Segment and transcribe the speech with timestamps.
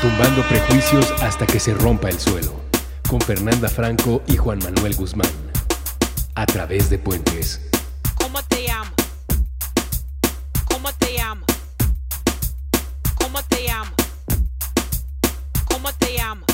[0.00, 2.52] Tumbando prejuicios hasta que se rompa el suelo.
[3.08, 5.30] Con Fernanda Franco y Juan Manuel Guzmán.
[6.34, 7.60] A través de puentes.
[8.16, 8.92] ¿Cómo te llamas?
[10.64, 11.46] ¿Cómo te llamas?
[13.14, 13.94] ¿Cómo te llamas?
[15.66, 16.46] ¿Cómo te llamas?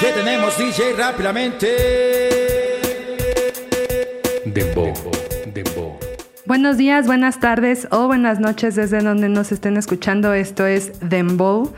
[0.00, 0.94] ¿Qué tenemos, DJ?
[0.96, 2.19] Rápidamente.
[6.50, 10.34] Buenos días, buenas tardes o buenas noches desde donde nos estén escuchando.
[10.34, 11.72] Esto es Dembow,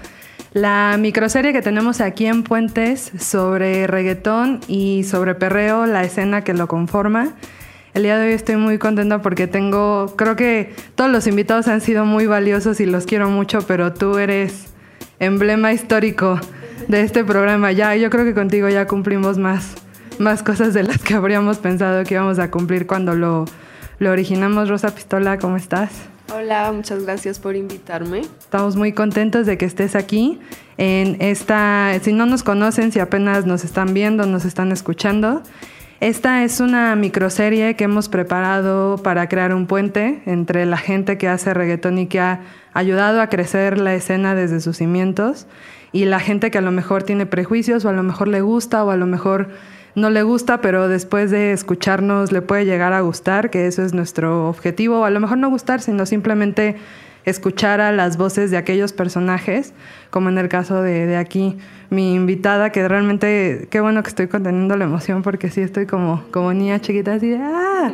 [0.54, 6.54] la microserie que tenemos aquí en Puentes sobre reggaetón y sobre perreo, la escena que
[6.54, 7.34] lo conforma.
[7.92, 11.82] El día de hoy estoy muy contenta porque tengo, creo que todos los invitados han
[11.82, 14.72] sido muy valiosos y los quiero mucho, pero tú eres
[15.18, 16.40] emblema histórico
[16.88, 17.72] de este programa.
[17.72, 19.74] Ya, yo creo que contigo ya cumplimos más,
[20.18, 23.44] más cosas de las que habríamos pensado que íbamos a cumplir cuando lo,
[23.98, 24.68] lo originamos.
[24.68, 25.90] Rosa Pistola, ¿cómo estás?
[26.34, 28.20] Hola, muchas gracias por invitarme.
[28.20, 30.40] Estamos muy contentos de que estés aquí
[30.78, 35.42] en esta, si no nos conocen, si apenas nos están viendo, nos están escuchando.
[36.00, 41.28] Esta es una microserie que hemos preparado para crear un puente entre la gente que
[41.28, 42.40] hace reggaetón y que ha
[42.72, 45.46] ayudado a crecer la escena desde sus cimientos
[45.92, 48.82] y la gente que a lo mejor tiene prejuicios o a lo mejor le gusta
[48.82, 49.50] o a lo mejor
[49.94, 53.92] no le gusta, pero después de escucharnos le puede llegar a gustar, que eso es
[53.92, 56.76] nuestro objetivo, o a lo mejor no gustar, sino simplemente
[57.24, 59.74] escuchar a las voces de aquellos personajes,
[60.10, 61.58] como en el caso de, de aquí,
[61.90, 66.24] mi invitada, que realmente, qué bueno que estoy conteniendo la emoción, porque sí estoy como,
[66.30, 67.92] como niña chiquita, así de ¡ah!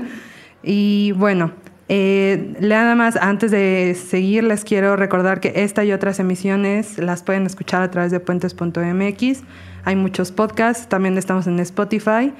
[0.63, 1.53] Y bueno,
[1.89, 7.23] eh, nada más, antes de seguir, les quiero recordar que esta y otras emisiones las
[7.23, 9.43] pueden escuchar a través de puentes.mx.
[9.85, 12.33] Hay muchos podcasts, también estamos en Spotify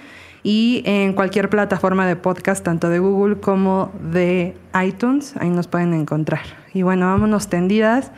[0.43, 4.55] y en cualquier plataforma de podcast, tanto de Google como de
[4.85, 5.35] iTunes.
[5.39, 6.43] Ahí nos pueden encontrar.
[6.75, 8.11] Y bueno, vámonos tendidas.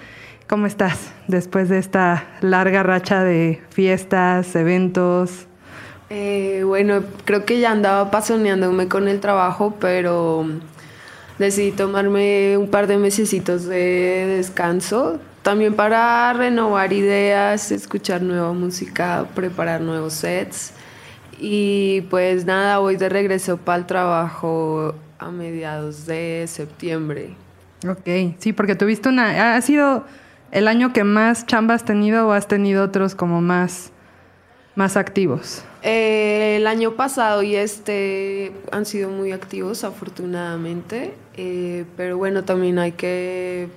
[0.48, 5.46] ¿Cómo estás después de esta larga racha de fiestas, eventos?
[6.12, 10.44] Eh, bueno, creo que ya andaba apasionándome con el trabajo, pero
[11.40, 19.26] decidí tomarme un par de mesecitos de descanso, también para renovar ideas, escuchar nueva música,
[19.34, 20.72] preparar nuevos sets.
[21.38, 27.30] Y pues nada, voy de regreso para el trabajo a mediados de septiembre.
[27.88, 29.56] Ok, sí, porque tuviste una...
[29.56, 30.04] ¿Ha sido
[30.50, 33.92] el año que más chamba has tenido o has tenido otros como más,
[34.74, 35.62] más activos?
[35.82, 41.14] Eh, el año pasado y este han sido muy activos, afortunadamente.
[41.36, 43.68] Eh, pero bueno, también hay que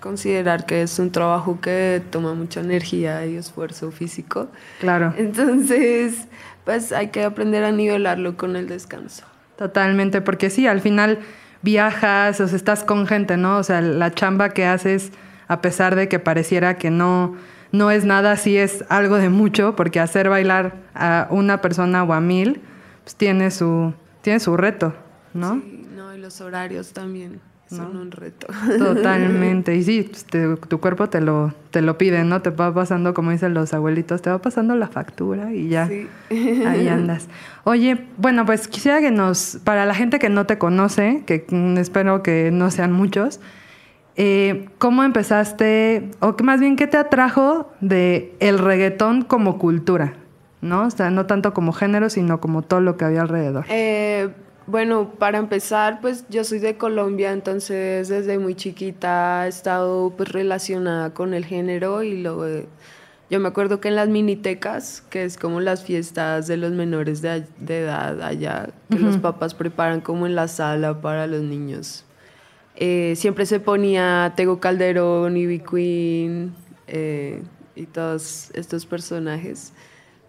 [0.00, 4.48] considerar que es un trabajo que toma mucha energía y esfuerzo físico.
[4.80, 5.12] Claro.
[5.18, 6.26] Entonces,
[6.64, 9.24] pues hay que aprender a nivelarlo con el descanso.
[9.56, 11.18] Totalmente, porque sí, al final
[11.62, 13.58] viajas, o sea, estás con gente, ¿no?
[13.58, 15.12] O sea, la chamba que haces,
[15.48, 17.36] a pesar de que pareciera que no,
[17.72, 22.12] no es nada, sí es algo de mucho, porque hacer bailar a una persona o
[22.12, 22.60] a mil,
[23.04, 23.92] pues tiene su,
[24.22, 24.94] tiene su reto,
[25.34, 25.54] ¿no?
[25.54, 28.48] Sí, no, y los horarios también son un reto.
[28.78, 29.76] Totalmente.
[29.76, 32.42] Y sí, pues, te- tu cuerpo te lo, te lo pide, ¿no?
[32.42, 35.86] Te va pasando, como dicen los abuelitos, te va pasando la factura y ya.
[35.86, 36.08] Sí.
[36.66, 37.28] Ahí andas.
[37.64, 41.76] Oye, bueno, pues quisiera que nos, para la gente que no te conoce, que mm,
[41.78, 43.38] espero que no sean muchos,
[44.16, 50.14] eh, ¿cómo empezaste, o que más bien, qué te atrajo de el reggaetón como cultura?
[50.60, 50.86] ¿No?
[50.86, 53.64] O sea, no tanto como género, sino como todo lo que había alrededor.
[53.68, 54.28] Eh,
[54.66, 60.28] bueno, para empezar, pues yo soy de Colombia, entonces desde muy chiquita he estado pues
[60.30, 62.66] relacionada con el género y lo, eh,
[63.30, 67.22] yo me acuerdo que en las minitecas, que es como las fiestas de los menores
[67.22, 72.04] de, edad allá, que los papás preparan como en la sala para los niños,
[72.82, 76.54] eh, siempre se ponía Tego Calderón, Ivy Queen
[76.86, 77.42] eh,
[77.76, 79.74] y todos estos personajes.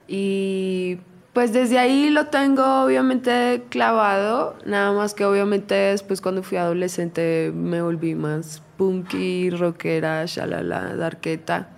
[0.05, 0.97] Y
[1.31, 7.53] pues desde ahí lo tengo obviamente clavado, nada más que obviamente después cuando fui adolescente
[7.55, 11.69] me volví más punky, rockera, shalala, darketa.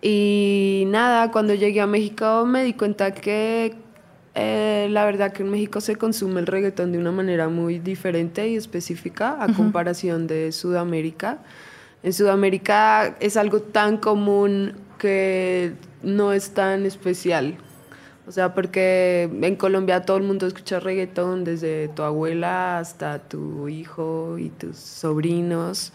[0.00, 3.76] Y nada, cuando llegué a México me di cuenta que
[4.34, 8.48] eh, la verdad que en México se consume el reggaetón de una manera muy diferente
[8.48, 11.38] y específica a comparación de Sudamérica.
[12.02, 15.72] En Sudamérica es algo tan común que
[16.02, 17.56] no es tan especial.
[18.28, 23.68] O sea, porque en Colombia todo el mundo escucha reggaetón, desde tu abuela hasta tu
[23.68, 25.92] hijo y tus sobrinos.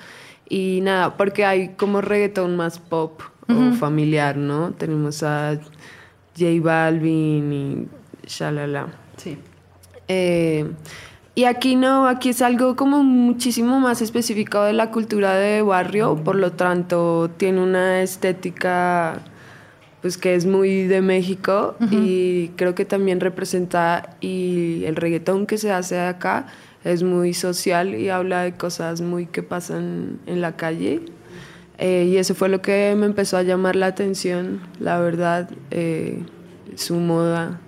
[0.49, 4.71] Y nada, porque hay como reggaetón más pop o familiar, ¿no?
[4.73, 5.57] Tenemos a
[6.37, 7.87] J Balvin y
[8.25, 8.87] shalala.
[9.17, 9.37] Sí.
[10.07, 10.65] Eh,
[11.37, 16.15] Y aquí no, aquí es algo como muchísimo más específico de la cultura de barrio,
[16.23, 19.19] por lo tanto tiene una estética
[20.01, 25.57] pues que es muy de México y creo que también representa y el reggaetón que
[25.57, 26.45] se hace acá
[26.85, 31.01] es muy social y habla de cosas muy que pasan en la calle.
[31.79, 36.23] Eh, y eso fue lo que me empezó a llamar la atención, la verdad, eh,
[36.75, 37.59] su moda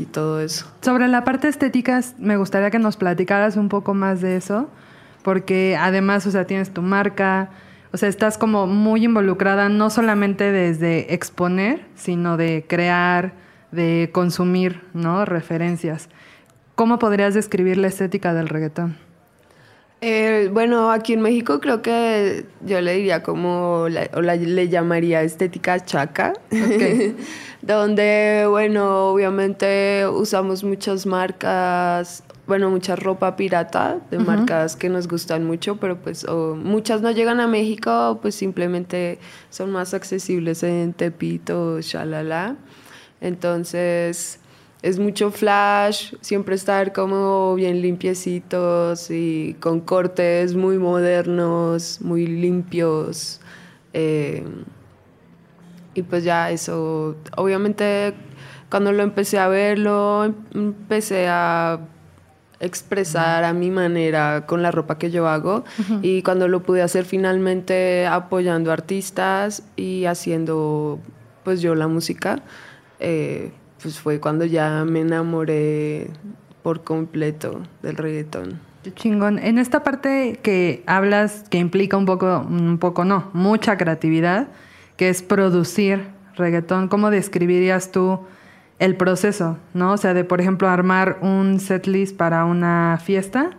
[0.00, 0.66] y todo eso.
[0.80, 4.68] Sobre la parte estética, me gustaría que nos platicaras un poco más de eso,
[5.22, 7.50] porque además, o sea, tienes tu marca,
[7.92, 13.32] o sea, estás como muy involucrada no solamente desde exponer, sino de crear,
[13.72, 15.24] de consumir, ¿no?
[15.24, 16.08] Referencias.
[16.74, 18.96] ¿Cómo podrías describir la estética del reggaetón?
[20.02, 25.84] Eh, bueno, aquí en México creo que yo le diría como, o le llamaría estética
[25.84, 26.32] chaca,
[27.62, 35.44] donde, bueno, obviamente usamos muchas marcas bueno, mucha ropa pirata de marcas que nos gustan
[35.44, 39.20] mucho, pero pues muchas no llegan a México, pues simplemente
[39.50, 42.56] son más accesibles en Tepito, shalala.
[43.20, 44.39] Entonces,
[44.82, 53.40] es mucho flash, siempre estar como bien limpiecitos y con cortes muy modernos, muy limpios.
[53.92, 54.44] Eh,
[55.94, 58.14] y pues ya eso, obviamente
[58.70, 61.80] cuando lo empecé a verlo, em, empecé a
[62.60, 65.64] expresar a mi manera con la ropa que yo hago
[66.02, 71.00] y cuando lo pude hacer finalmente apoyando artistas y haciendo
[71.42, 72.42] pues yo la música,
[73.00, 73.50] eh,
[73.82, 76.10] pues fue cuando ya me enamoré
[76.62, 78.60] por completo del reggaetón.
[78.94, 79.38] Chingón.
[79.38, 84.48] En esta parte que hablas, que implica un poco, un poco no, mucha creatividad,
[84.96, 88.20] que es producir reggaetón, ¿cómo describirías tú
[88.78, 89.92] el proceso, ¿no?
[89.92, 93.50] O sea, de, por ejemplo, armar un setlist para una fiesta,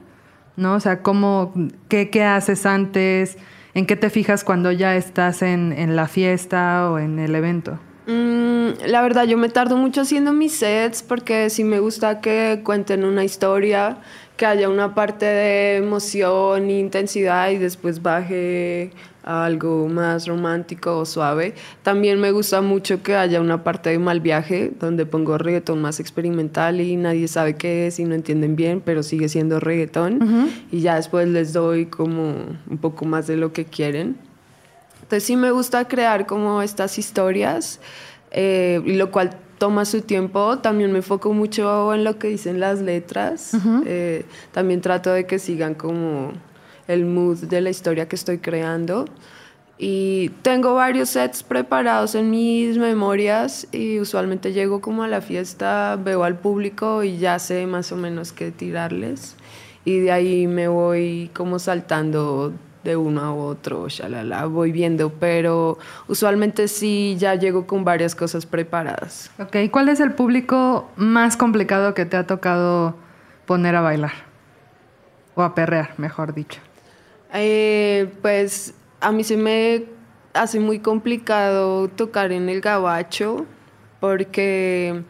[0.57, 0.73] ¿no?
[0.73, 1.53] O sea, ¿cómo,
[1.87, 3.37] qué, qué haces antes?
[3.75, 7.79] ¿En qué te fijas cuando ya estás en la fiesta o en el evento?
[8.07, 12.61] Mm, la verdad, yo me tardo mucho haciendo mis sets porque sí me gusta que
[12.63, 13.97] cuenten una historia,
[14.37, 18.91] que haya una parte de emoción e intensidad y después baje
[19.23, 21.53] algo más romántico o suave.
[21.83, 25.99] También me gusta mucho que haya una parte de mal viaje donde pongo reggaetón más
[25.99, 30.81] experimental y nadie sabe qué es y no entienden bien, pero sigue siendo reggaetón y
[30.81, 32.33] ya después les doy como
[32.67, 34.30] un poco más de lo que quieren.
[35.11, 37.81] Entonces sí me gusta crear como estas historias,
[38.31, 40.59] eh, lo cual toma su tiempo.
[40.59, 43.51] También me enfoco mucho en lo que dicen las letras.
[43.85, 44.23] Eh,
[44.53, 46.31] también trato de que sigan como
[46.87, 49.03] el mood de la historia que estoy creando.
[49.77, 55.99] Y tengo varios sets preparados en mis memorias y usualmente llego como a la fiesta,
[56.01, 59.35] veo al público y ya sé más o menos qué tirarles.
[59.83, 65.77] Y de ahí me voy como saltando de uno a otro, shalala, voy viendo, pero
[66.07, 69.31] usualmente sí ya llego con varias cosas preparadas.
[69.39, 72.95] Ok, ¿cuál es el público más complicado que te ha tocado
[73.45, 74.13] poner a bailar?
[75.35, 76.59] O a perrear, mejor dicho.
[77.33, 79.85] Eh, pues a mí se me
[80.33, 83.45] hace muy complicado tocar en el gabacho
[83.99, 85.03] porque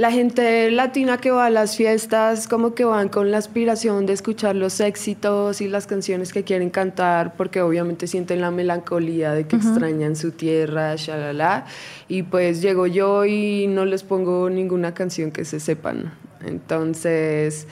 [0.00, 4.14] la gente latina que va a las fiestas como que van con la aspiración de
[4.14, 9.46] escuchar los éxitos y las canciones que quieren cantar porque obviamente sienten la melancolía de
[9.46, 11.66] que extrañan su tierra, shalala.
[12.08, 16.14] Y pues llego yo y no les pongo ninguna canción que se sepan.
[16.46, 17.66] Entonces,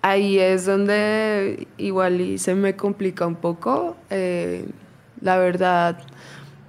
[0.00, 3.98] ahí es donde igual se me complica un poco.
[4.08, 4.64] Eh,
[5.20, 5.98] la verdad,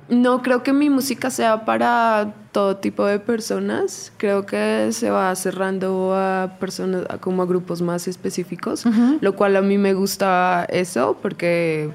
[0.09, 4.11] no creo que mi música sea para todo tipo de personas.
[4.17, 8.85] Creo que se va cerrando a personas, como a grupos más específicos,
[9.21, 11.91] lo cual a mí me gusta eso porque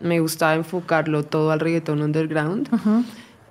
[0.00, 2.68] me gusta enfocarlo todo al reggaetón underground.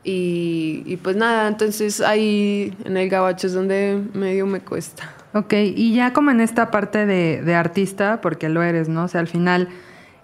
[0.03, 5.15] y, y, pues nada, entonces ahí en el gabacho es donde medio me cuesta.
[5.35, 9.03] Ok, y ya como en esta parte de, artista, porque lo eres, ¿no?
[9.03, 9.67] O sea, al final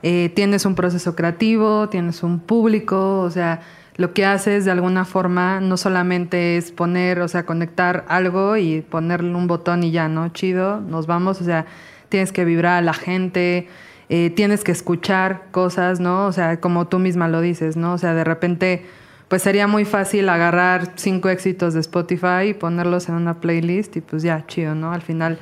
[0.03, 3.61] eh, tienes un proceso creativo, tienes un público, o sea,
[3.97, 8.81] lo que haces de alguna forma no solamente es poner, o sea, conectar algo y
[8.81, 10.29] ponerle un botón y ya, ¿no?
[10.29, 11.65] Chido, nos vamos, o sea,
[12.09, 13.67] tienes que vibrar a la gente,
[14.09, 16.25] eh, tienes que escuchar cosas, ¿no?
[16.25, 17.93] O sea, como tú misma lo dices, ¿no?
[17.93, 18.85] O sea, de repente
[19.31, 24.01] pues sería muy fácil agarrar cinco éxitos de Spotify y ponerlos en una playlist y
[24.01, 24.91] pues ya, chido, ¿no?
[24.91, 25.39] Al final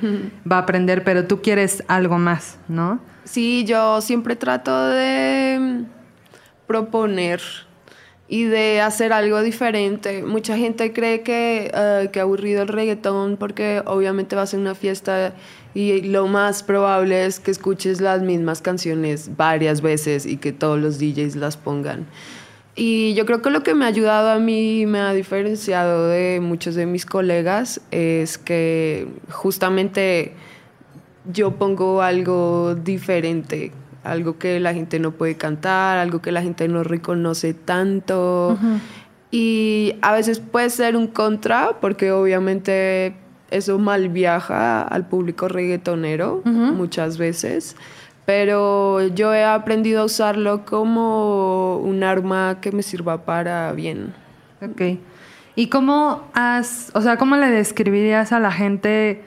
[0.48, 3.00] va a aprender, pero tú quieres algo más, ¿no?
[3.24, 5.84] Sí, yo siempre trato de
[6.66, 7.40] proponer
[8.28, 10.22] y de hacer algo diferente.
[10.22, 14.76] Mucha gente cree que, uh, que aburrido el reggaetón porque obviamente va a ser una
[14.76, 15.34] fiesta
[15.74, 20.78] y lo más probable es que escuches las mismas canciones varias veces y que todos
[20.78, 22.06] los DJs las pongan.
[22.76, 26.38] Y yo creo que lo que me ha ayudado a mí, me ha diferenciado de
[26.40, 30.34] muchos de mis colegas, es que justamente
[31.24, 33.72] yo pongo algo diferente,
[34.04, 38.58] algo que la gente no puede cantar, algo que la gente no reconoce tanto.
[39.30, 43.14] Y a veces puede ser un contra, porque obviamente
[43.50, 47.76] eso mal viaja al público reggaetonero muchas veces.
[48.26, 54.14] Pero yo he aprendido a usarlo como un arma que me sirva para bien.
[54.62, 54.98] Ok.
[55.56, 59.24] ¿Y cómo has, o sea, cómo le describirías a la gente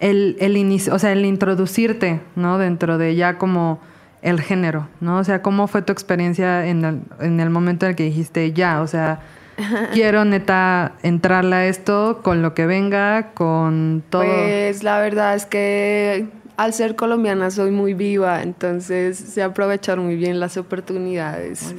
[0.00, 2.58] el, el inicio, o sea, el introducirte, ¿no?
[2.58, 3.80] Dentro de ya como
[4.22, 5.18] el género, ¿no?
[5.18, 8.52] O sea, ¿cómo fue tu experiencia en el, en el momento en el que dijiste
[8.52, 9.20] ya, o sea,
[9.92, 14.24] quiero neta entrarle a esto con lo que venga, con todo?
[14.24, 16.26] Pues la verdad es que
[16.56, 21.74] al ser colombiana soy muy viva, entonces sé aprovechar muy bien las oportunidades.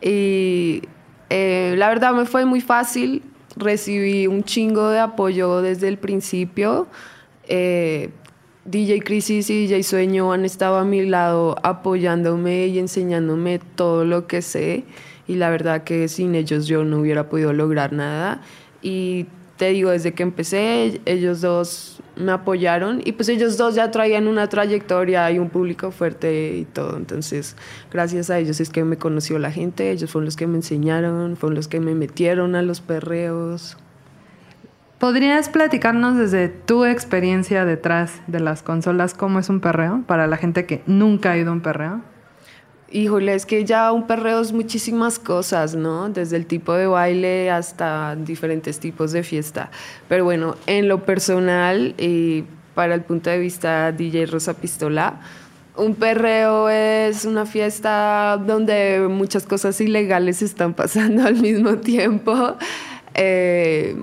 [0.00, 0.82] Y
[1.30, 3.22] eh, la verdad me fue muy fácil,
[3.56, 6.86] recibí un chingo de apoyo desde el principio.
[7.48, 8.10] Eh,
[8.64, 14.26] DJ Crisis y DJ Sueño han estado a mi lado apoyándome y enseñándome todo lo
[14.26, 14.84] que sé.
[15.26, 18.42] Y la verdad que sin ellos yo no hubiera podido lograr nada.
[18.82, 19.26] Y
[19.56, 23.00] te digo, desde que empecé ellos dos me apoyaron.
[23.04, 27.56] Y pues ellos dos ya traían una trayectoria y un público fuerte y todo, entonces
[27.90, 31.36] gracias a ellos es que me conoció la gente, ellos fueron los que me enseñaron,
[31.36, 33.76] fueron los que me metieron a los perreos.
[34.98, 40.36] ¿Podrías platicarnos desde tu experiencia detrás de las consolas cómo es un perreo para la
[40.36, 42.00] gente que nunca ha ido a un perreo?
[42.90, 46.08] Híjole, es que ya un perreo es muchísimas cosas, ¿no?
[46.08, 49.70] Desde el tipo de baile hasta diferentes tipos de fiesta.
[50.08, 55.20] Pero bueno, en lo personal y para el punto de vista DJ Rosa Pistola,
[55.76, 62.56] un perreo es una fiesta donde muchas cosas ilegales están pasando al mismo tiempo.
[63.20, 63.96] Eh,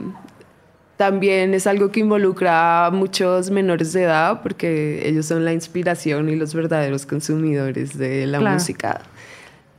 [0.97, 6.29] también es algo que involucra a muchos menores de edad porque ellos son la inspiración
[6.29, 9.01] y los verdaderos consumidores de la música.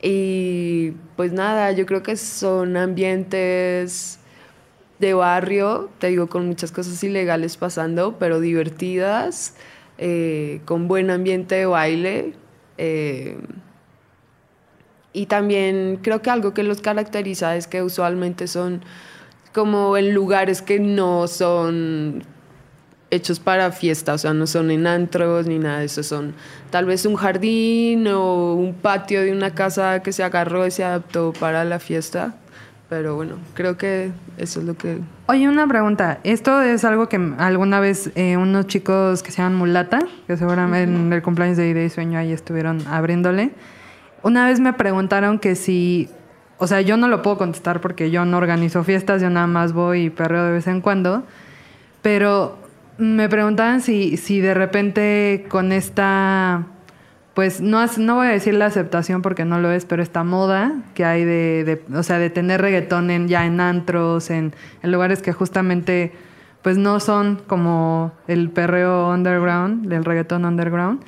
[0.01, 4.19] Y pues nada, yo creo que son ambientes
[4.99, 9.55] de barrio, te digo, con muchas cosas ilegales pasando, pero divertidas,
[9.97, 12.33] eh, con buen ambiente de baile.
[12.77, 13.37] Eh,
[15.13, 18.83] y también creo que algo que los caracteriza es que usualmente son
[19.57, 22.23] como en lugares que no son
[23.09, 26.35] hechos para fiesta, o sea, no son en antros ni nada de eso, son
[26.69, 30.83] tal vez un jardín o un patio de una casa que se agarró y se
[30.83, 32.35] adaptó para la fiesta.
[32.87, 34.99] Pero bueno, creo que eso es lo que...
[35.25, 36.19] Oye, una pregunta.
[36.23, 40.83] Esto es algo que alguna vez eh, unos chicos que se llaman Mulata, que seguramente
[40.83, 43.53] en el cumpleaños de Idea y Sueño ahí estuvieron abriéndole,
[44.21, 46.09] una vez me preguntaron que si
[46.57, 49.73] o sea, yo no lo puedo contestar porque yo no organizo fiestas, yo nada más
[49.73, 51.23] voy y perreo de vez en cuando.
[52.01, 52.57] Pero
[52.97, 56.65] me preguntaban si, si de repente con esta,
[57.35, 60.73] pues no, no voy a decir la aceptación porque no lo es, pero esta moda
[60.95, 65.21] que hay de, o sea, de tener reggaetón en, ya en antros, en, en lugares
[65.21, 66.11] que justamente
[66.63, 71.03] pues no son como el perreo underground, del reggaetón underground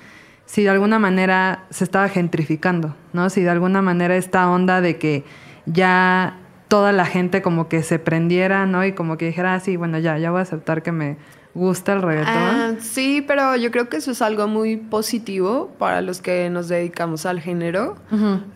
[0.50, 3.30] si de alguna manera se estaba gentrificando, ¿no?
[3.30, 5.24] Si de alguna manera esta onda de que
[5.68, 8.84] ya toda la gente como que se prendiera, ¿no?
[8.84, 11.18] Y como que dijera, ah, sí, bueno, ya, ya voy a aceptar que me
[11.54, 12.34] gusta el reggaetón.
[12.36, 16.68] Ah, sí, pero yo creo que eso es algo muy positivo para los que nos
[16.68, 17.98] dedicamos al género,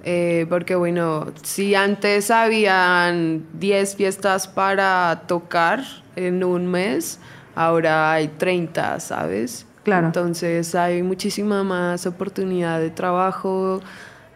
[0.03, 5.83] eh, porque bueno, si antes habían 10 fiestas para tocar
[6.15, 7.19] en un mes,
[7.53, 9.67] ahora hay 30, ¿sabes?
[9.84, 10.08] Claro.
[10.08, 13.82] Entonces hay muchísima más oportunidad de trabajo,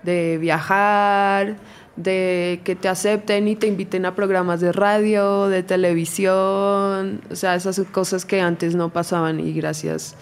[0.04, 1.56] de viajar,
[1.96, 7.56] de que te acepten y te inviten a programas de radio, de televisión, o sea,
[7.56, 10.16] esas cosas que antes no pasaban y gracias.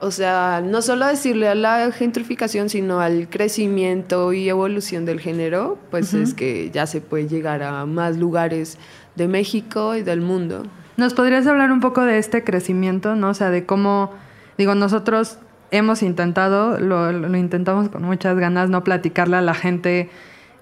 [0.00, 5.78] O sea, no solo decirle a la gentrificación, sino al crecimiento y evolución del género,
[5.90, 8.76] pues es que ya se puede llegar a más lugares
[9.14, 10.64] de México y del mundo.
[10.96, 13.30] ¿Nos podrías hablar un poco de este crecimiento, no?
[13.30, 14.10] O sea, de cómo
[14.56, 15.38] Digo, nosotros
[15.70, 20.08] hemos intentado, lo, intentamos con muchas ganas, no platicarle a la gente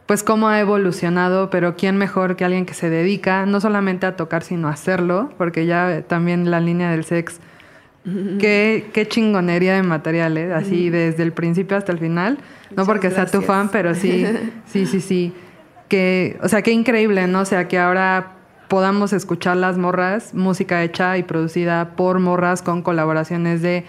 [0.07, 4.17] pues cómo ha evolucionado, pero quién mejor que alguien que se dedica no solamente a
[4.17, 7.41] tocar, sino a hacerlo, porque ya también la línea del sex,
[8.39, 10.55] qué, qué chingonería de materiales, ¿eh?
[10.55, 12.39] así desde el principio hasta el final,
[12.77, 14.27] no porque sea tu fan, pero sí,
[14.67, 15.33] sí, sí, sí,
[15.89, 17.41] que, o sea, qué increíble, ¿no?
[17.41, 18.33] O sea, que ahora
[18.73, 23.85] podamos escuchar las morras, música hecha y producida por morras con colaboraciones de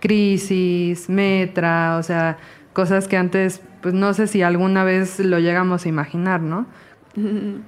[0.00, 2.38] Crisis, Metra, o sea,
[2.72, 6.64] cosas que antes, pues no sé si alguna vez lo llegamos a imaginar, ¿no?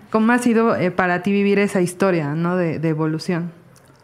[0.08, 2.56] ¿Cómo ha sido eh, para ti vivir esa historia, ¿no?
[2.56, 3.52] De, evolución.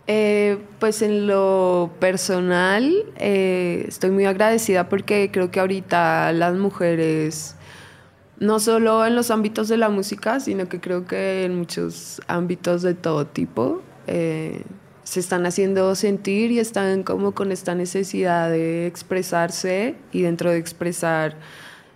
[0.06, 7.56] Eh, pues en lo personal eh, estoy muy agradecida porque creo que ahorita las mujeres
[8.40, 12.82] no solo en los ámbitos de la música, sino que creo que en muchos ámbitos
[12.82, 14.64] de todo tipo eh,
[15.04, 20.56] se están haciendo sentir y están como con esta necesidad de expresarse y dentro de
[20.56, 21.36] expresar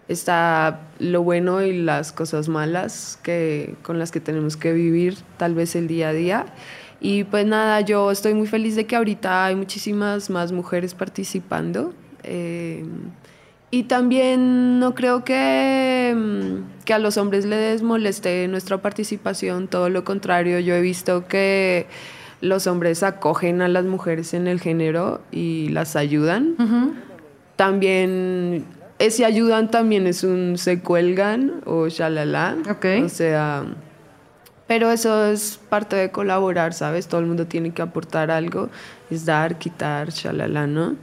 [0.06, 5.54] está lo bueno y las cosas malas que, con las que tenemos que vivir tal
[5.54, 6.46] vez el día a día.
[7.00, 11.94] Y pues nada, yo estoy muy feliz de que ahorita hay muchísimas más mujeres participando.
[12.22, 12.84] Eh,
[13.74, 19.88] y también no creo que, mm, que a los hombres les moleste nuestra participación, todo
[19.88, 21.88] lo contrario, yo he visto que
[22.40, 26.54] los hombres acogen a las mujeres en el género y las ayudan.
[27.56, 28.64] También
[29.00, 32.56] ese ayudan también es un se cuelgan o shalala.
[33.04, 33.64] O sea,
[34.68, 37.08] pero eso es parte de colaborar, ¿sabes?
[37.08, 38.68] Todo el mundo tiene que aportar algo,
[39.10, 40.94] es dar, quitar, shalala, ¿no?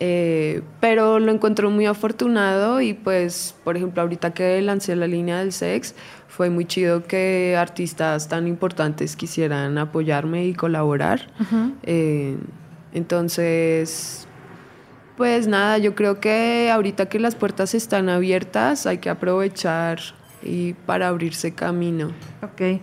[0.00, 5.38] Eh, pero lo encuentro muy afortunado y pues, por ejemplo, ahorita que lancé la línea
[5.38, 5.94] del sex,
[6.28, 11.28] fue muy chido que artistas tan importantes quisieran apoyarme y colaborar.
[11.84, 12.36] Eh,
[12.92, 14.26] entonces,
[15.16, 20.00] pues nada, yo creo que ahorita que las puertas están abiertas hay que aprovechar
[20.42, 22.08] y para abrirse camino.
[22.42, 22.80] Ok.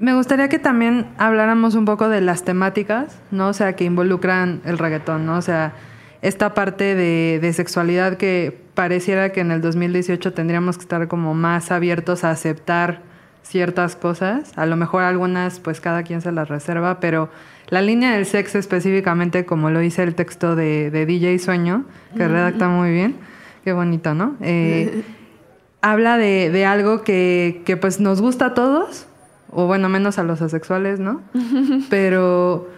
[0.00, 3.48] Me gustaría que también habláramos un poco de las temáticas, ¿no?
[3.48, 5.36] O sea, que involucran el reggaetón, ¿no?
[5.36, 5.74] O sea,
[6.22, 11.70] esta parte de, sexualidad que pareciera que en el 2018 tendríamos que estar como más
[11.70, 13.02] abiertos a aceptar
[13.42, 14.52] ciertas cosas.
[14.56, 17.30] A lo mejor algunas, pues cada quien se las reserva, pero
[17.68, 21.84] la línea del sexo específicamente, como lo dice el texto de, DJ Sueño,
[22.16, 23.16] que redacta muy bien,
[23.64, 24.36] qué bonito, ¿no?
[24.42, 25.02] Eh,
[25.80, 29.06] habla de, algo que, que, pues nos gusta a todos,
[29.50, 31.22] o bueno, menos a los asexuales, ¿no?
[31.90, 32.68] Pero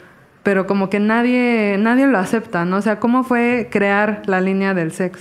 [0.42, 2.78] pero como que nadie, nadie lo acepta, ¿no?
[2.78, 5.20] O sea, ¿cómo fue crear la línea del sex?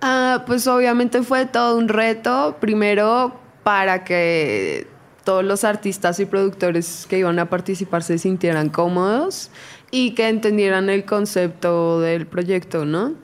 [0.00, 4.86] Ah, pues obviamente fue todo un reto, primero para que
[5.24, 9.50] todos los artistas y productores que iban a participar se sintieran cómodos
[9.90, 13.14] y que entendieran el concepto del proyecto, ¿no?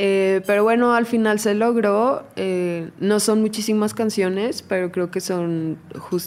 [0.00, 2.24] Eh, pero bueno, al final se logró.
[2.36, 5.78] Eh, no son muchísimas canciones, pero creo que son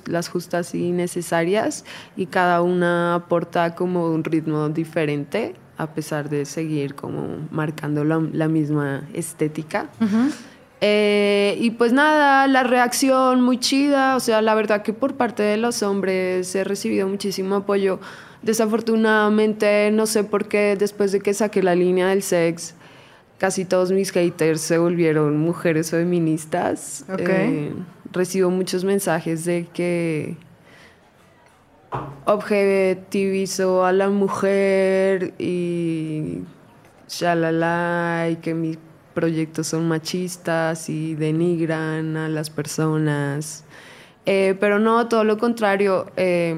[0.07, 1.85] las justas y necesarias
[2.17, 8.47] y cada una aporta como un ritmo diferente a pesar de seguir como marcando la,
[8.47, 9.89] misma estética.
[10.79, 15.41] Eh, y pues nada, la reacción muy chida, o sea, la verdad que por parte
[15.41, 17.99] de los hombres he recibido muchísimo apoyo.
[18.43, 22.75] Desafortunadamente, no sé por qué después de que saqué la línea del sex,
[23.41, 27.03] casi todos mis haters se volvieron mujeres feministas.
[27.17, 27.73] Eh,
[28.11, 30.37] recibo muchos mensajes de que
[32.25, 36.43] objetivizo a la mujer y
[37.09, 38.77] shalala y que mis
[39.15, 43.63] proyectos son machistas y denigran a las personas.
[44.27, 46.11] Eh, pero no, todo lo contrario.
[46.15, 46.55] Eh,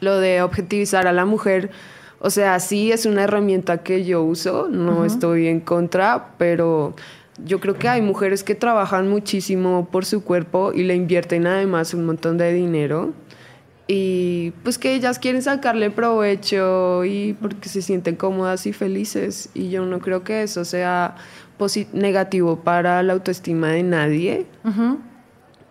[0.00, 1.70] lo de objetivizar a la mujer
[2.24, 6.94] o sea, sí es una herramienta que yo uso, no estoy en contra, pero
[7.44, 11.92] yo creo que hay mujeres que trabajan muchísimo por su cuerpo y le invierten además
[11.92, 13.12] un montón de dinero.
[13.86, 19.50] Y pues que ellas quieren sacarle provecho y porque se sienten cómodas y felices.
[19.52, 21.16] Y yo no creo que eso sea
[21.92, 24.46] negativo para la autoestima de nadie.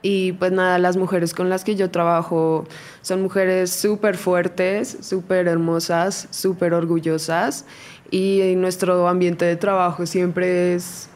[0.04, 2.66] Y pues nada, las mujeres con las que yo trabajo
[3.02, 7.66] son mujeres súper fuertes, súper hermosas, súper orgullosas.
[8.12, 11.10] Y nuestro ambiente de trabajo siempre es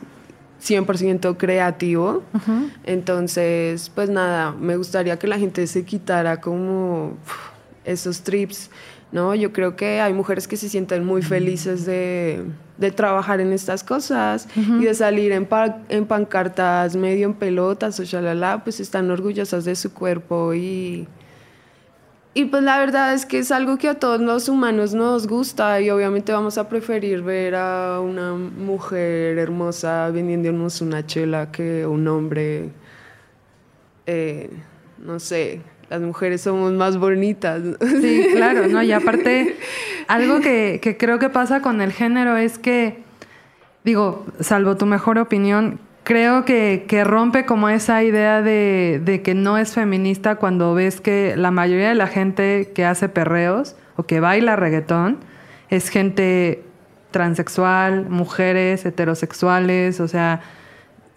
[0.65, 2.23] 100% creativo.
[2.85, 7.17] Entonces, pues nada, me gustaría que la gente se quitara como
[7.83, 8.71] esos trips
[9.11, 9.35] ¿no?
[9.35, 12.43] Yo creo que hay mujeres que se sienten muy felices de,
[12.95, 15.47] trabajar en estas cosas y de salir en,
[15.89, 21.07] en, pancartas medio en pelotas o shalala, pues están orgullosas de su cuerpo y,
[22.33, 25.81] y pues la verdad es que es algo que a todos los humanos nos gusta
[25.81, 32.07] y obviamente vamos a preferir ver a una mujer hermosa vendiéndonos una chela que un
[32.07, 32.69] hombre,
[34.05, 34.51] eh,
[34.99, 37.61] no sé, las mujeres somos más bonitas.
[38.01, 38.81] Sí, claro, ¿no?
[38.83, 39.55] Y aparte,
[40.07, 43.03] algo que, que, creo que pasa con el género es que,
[43.83, 49.33] digo, salvo tu mejor opinión, creo que, que rompe como esa idea de, de que
[49.33, 54.03] no es feminista cuando ves que la mayoría de la gente que hace perreos o
[54.03, 55.17] que baila reggaetón
[55.69, 56.63] es gente
[57.11, 60.41] transexual, mujeres, heterosexuales, o sea,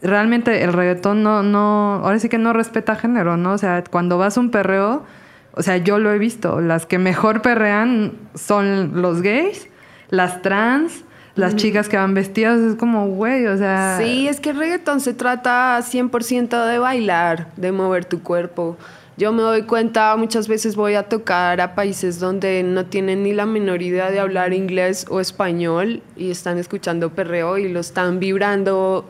[0.03, 3.53] realmente el reggaetón no, no, ahora sí que no respeta género, ¿no?
[3.53, 5.05] O sea, cuando vas a un perreo,
[5.53, 9.69] o sea, yo lo he visto, las que mejor perrean son los gays,
[10.09, 13.97] las trans, las chicas que van vestidas, es como, güey, o sea...
[13.99, 18.77] Sí, es que el reggaetón se trata 100% de bailar, de mover tu cuerpo.
[19.17, 23.33] Yo me doy cuenta, muchas veces voy a tocar a países donde no tienen ni
[23.33, 28.19] la menor idea de hablar inglés o español y están escuchando perreo y lo están
[28.19, 29.09] vibrando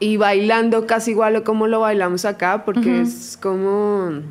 [0.00, 4.22] y bailando casi igual como lo bailamos acá, porque es como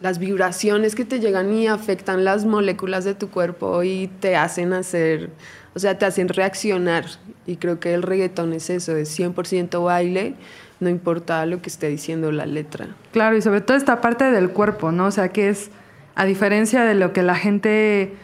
[0.00, 4.72] las vibraciones que te llegan y afectan las moléculas de tu cuerpo y te hacen
[4.72, 5.30] hacer,
[5.74, 7.04] o sea, te hacen reaccionar.
[7.46, 10.34] Y creo que el reggaetón es eso, es 100% baile,
[10.80, 12.88] no importa lo que esté diciendo la letra.
[13.12, 15.06] Claro, y sobre todo esta parte del cuerpo, ¿no?
[15.06, 15.70] O sea, que es,
[16.16, 18.14] a diferencia de lo que la gente,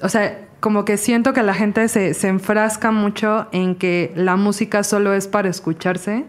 [0.00, 4.36] o sea, como que siento que la gente se, se enfrasca mucho en que la
[4.36, 6.24] música solo es para escucharse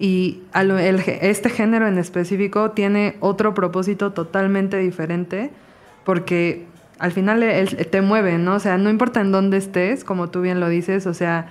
[0.00, 5.52] y lo- el este género en específico tiene otro propósito totalmente diferente
[6.04, 6.66] porque
[6.98, 8.54] al final el- te mueve, ¿no?
[8.56, 11.46] O sea, no importa en dónde estés, como tú bien lo dices, o sea,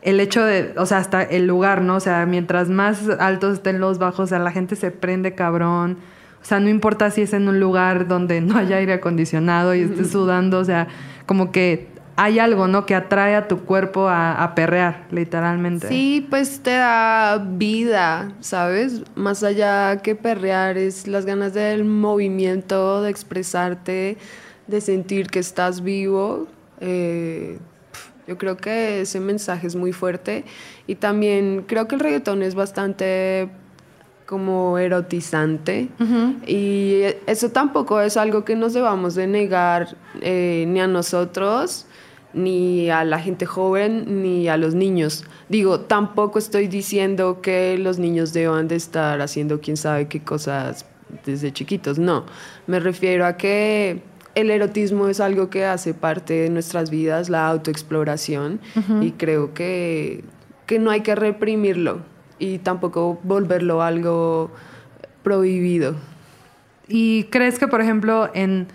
[0.00, 1.96] el hecho de, o sea, hasta el lugar, ¿no?
[1.96, 5.98] O sea, mientras más altos estén los bajos, o sea, la gente se prende cabrón.
[6.40, 9.80] O sea, no importa si es en un lugar donde no haya aire acondicionado y
[9.80, 10.86] estés sudando, o sea,
[11.26, 12.86] como que hay algo, ¿no?
[12.86, 15.88] Que atrae a tu cuerpo a, perrear, literalmente.
[15.88, 19.02] Sí, pues te da vida, ¿sabes?
[19.14, 24.16] Más allá que perrear, es las ganas del movimiento, de expresarte,
[24.66, 26.48] de sentir que estás vivo.
[26.80, 27.58] Eh,
[28.26, 30.44] yo creo que ese mensaje es muy fuerte
[30.86, 33.50] y también creo que el reggaetón es bastante
[34.26, 35.88] como erotizante
[36.46, 41.86] y eso tampoco es algo que nos debamos de negar eh, ni a nosotros
[42.34, 45.24] ni a la gente joven ni a los niños.
[45.48, 50.84] Digo, tampoco estoy diciendo que los niños deban de estar haciendo quién sabe qué cosas
[51.24, 52.26] desde chiquitos, no.
[52.66, 54.02] Me refiero a que
[54.34, 58.60] el erotismo es algo que hace parte de nuestras vidas, la autoexploración,
[59.00, 60.24] y creo que,
[60.66, 64.50] que no hay que reprimirlo y tampoco volverlo algo
[65.22, 65.94] prohibido.
[66.88, 68.68] ¿Y crees que, por ejemplo, en,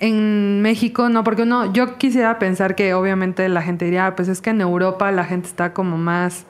[0.00, 1.22] en México, no?
[1.24, 4.60] Porque uno, yo quisiera pensar que obviamente la gente diría, "Ah, pues es que en
[4.60, 6.46] Europa la gente está como más,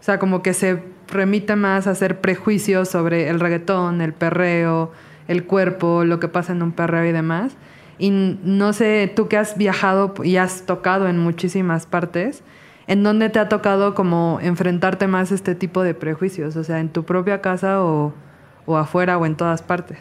[0.00, 4.92] o sea, como que se remite más a hacer prejuicios sobre el reggaetón, el perreo,
[5.28, 7.52] el cuerpo, lo que pasa en un perreo y demás.
[7.98, 12.42] Y no sé, tú que has viajado y has tocado en muchísimas partes,
[12.90, 16.56] ¿en dónde te ha tocado como enfrentarte más a este tipo de prejuicios?
[16.56, 18.12] O sea, ¿en tu propia casa o,
[18.66, 19.98] o afuera o en todas partes?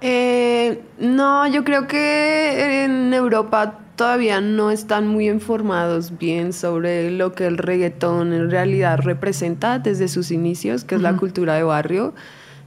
[0.00, 7.32] Eh, no, yo creo que en Europa todavía no están muy informados bien sobre lo
[7.32, 12.14] que el reggaetón en realidad representa desde sus inicios, que es la cultura de barrio.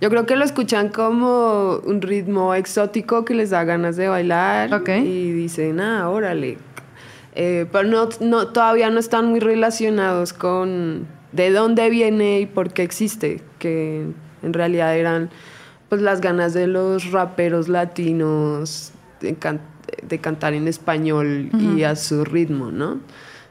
[0.02, 4.84] Yo creo que lo escuchan como un ritmo exótico que les da ganas de bailar
[4.88, 6.58] y dicen, ah, órale.
[7.36, 12.74] Eh, pero no, no, todavía no están muy relacionados con de dónde viene y por
[12.74, 14.06] qué existe, que
[14.42, 15.30] en realidad eran
[15.90, 19.62] pues las ganas de los raperos latinos de, can-
[20.08, 23.00] de cantar en español y a su ritmo, ¿no?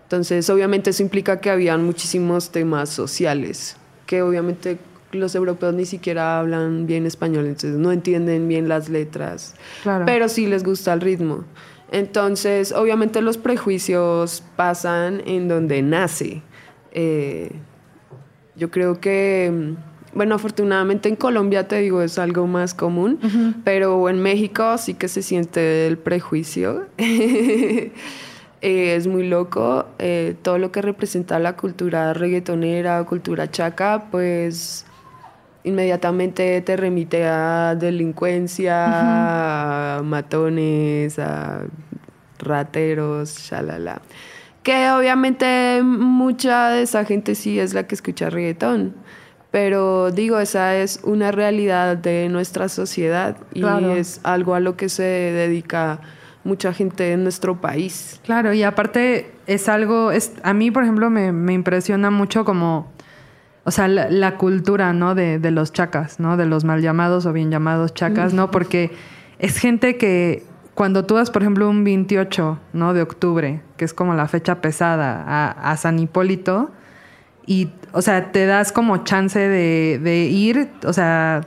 [0.04, 4.78] Entonces, obviamente eso implica que habían muchísimos temas sociales, que obviamente
[5.12, 10.04] los europeos ni siquiera hablan bien español, entonces no entienden bien las letras, Claro.
[10.06, 11.44] pero sí les gusta el ritmo.
[11.90, 16.42] Entonces, obviamente los prejuicios pasan en donde nace.
[16.92, 17.50] Eh,
[18.56, 23.18] yo creo que, mm, bueno, afortunadamente en Colombia, te digo, es algo más común,
[23.64, 26.86] pero en México sí que se siente el prejuicio.
[28.60, 29.86] Eh, es muy loco.
[30.00, 34.84] eh, todo lo que representa la cultura reggaetonera o cultura chaca, pues
[35.68, 41.62] inmediatamente te remite a delincuencia, a matones, a
[42.38, 44.00] rateros, shalala.
[44.62, 48.94] Que obviamente mucha de esa gente sí es la que escucha reggaetón.
[49.50, 53.94] Pero digo, esa es una realidad de nuestra sociedad y Claro.
[53.94, 56.00] es algo a lo que se dedica
[56.44, 58.20] mucha gente en nuestro país.
[58.24, 62.92] Claro, y aparte es algo, es, a mí por ejemplo me, me impresiona mucho como,
[63.68, 65.14] o sea, la, la cultura, ¿no?
[65.14, 66.38] De, de los chacas, ¿no?
[66.38, 68.50] De los mal llamados o bien llamados chacas, ¿no?
[68.50, 68.90] Porque
[69.38, 72.94] es gente que cuando tú vas, por ejemplo, un 28, ¿no?
[72.94, 76.70] De octubre, que es como la fecha pesada, a, a San Hipólito,
[77.44, 81.42] y, o sea, te das como chance de, de ir, o sea,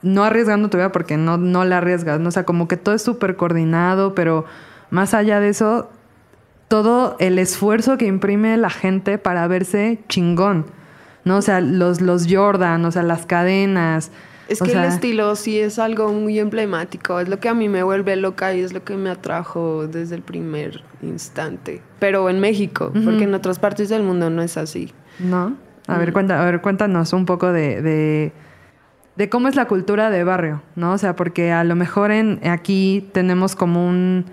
[0.00, 2.28] no arriesgando tu vida porque no, no la arriesgas, ¿no?
[2.28, 4.44] O sea, como que todo es súper coordinado, pero
[4.90, 5.90] más allá de eso,
[6.68, 10.66] todo el esfuerzo que imprime la gente para verse chingón,
[11.24, 11.38] ¿no?
[11.38, 14.10] O sea, los, los Jordan, o sea, las cadenas.
[14.48, 17.70] Es o que el estilo sí es algo muy emblemático, es lo que a mí
[17.70, 21.80] me vuelve loca y es lo que me atrajo desde el primer instante.
[21.98, 24.92] Pero en México, porque en otras partes del mundo no es así.
[25.18, 25.56] ¿No?
[25.86, 28.32] A ver, cuenta, a ver, cuéntanos un poco de, de,
[29.16, 30.92] de cómo es la cultura de barrio, ¿no?
[30.92, 34.26] O sea, porque a lo mejor en aquí tenemos como un,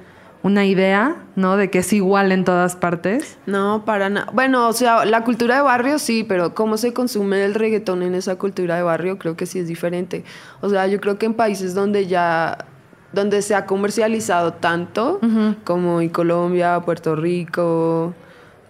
[0.44, 1.56] una idea, ¿no?
[1.56, 3.38] De que es igual en todas partes.
[3.46, 4.28] No, para nada.
[4.34, 8.16] Bueno, o sea, la cultura de barrio sí, pero cómo se consume el reggaetón en
[8.16, 10.24] esa cultura de barrio creo que sí es diferente.
[10.62, 12.66] O sea, yo creo que en países donde ya
[13.14, 15.20] donde se ha comercializado tanto,
[15.66, 18.14] como en Colombia, Puerto Rico,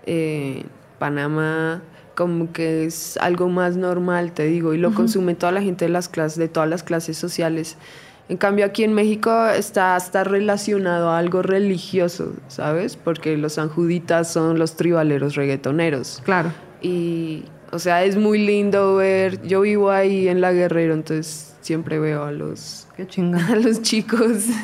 [0.07, 0.65] eh,
[0.97, 1.81] Panamá,
[2.15, 5.89] como que es algo más normal, te digo, y lo consume toda la gente de
[5.89, 7.77] las clases, de todas las clases sociales.
[8.29, 12.95] En cambio, aquí en México está, está relacionado a algo religioso, ¿sabes?
[12.95, 16.21] Porque los sanjuditas son los tribaleros reggaetoneros.
[16.23, 16.53] Claro.
[16.81, 19.41] Y, o sea, es muy lindo ver.
[19.45, 23.07] Yo vivo ahí en La Guerrero, entonces siempre veo a los, Qué
[23.51, 24.45] a los chicos.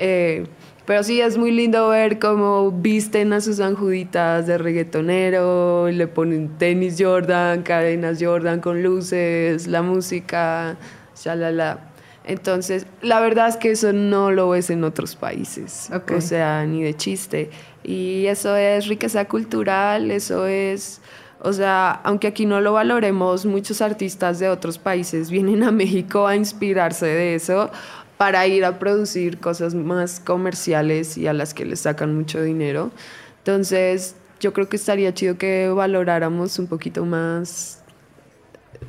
[0.00, 0.46] Eh,
[0.86, 6.56] pero sí, es muy lindo ver cómo visten a sus anjuditas de reggaetonero, le ponen
[6.56, 10.76] tenis Jordan, cadenas Jordan con luces, la música,
[11.14, 11.90] shalala.
[12.28, 16.12] Entonces, la verdad es que eso no lo ves en otros países, Ok.
[16.18, 17.50] o sea, ni de chiste.
[17.82, 21.00] Y eso es riqueza cultural, eso es,
[21.40, 26.26] o sea, aunque aquí no lo valoremos, muchos artistas de otros países vienen a México
[26.26, 27.70] a inspirarse de eso
[28.18, 32.90] para ir a producir cosas más comerciales y a las que les sacan mucho dinero.
[33.38, 37.80] Entonces, yo creo que estaría chido que valoráramos un poquito más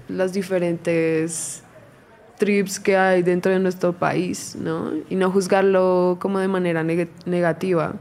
[0.09, 1.63] las diferentes
[2.39, 4.91] trips que hay dentro de nuestro país, ¿no?
[5.09, 7.93] Y no juzgarlo como de manera neg- negativa,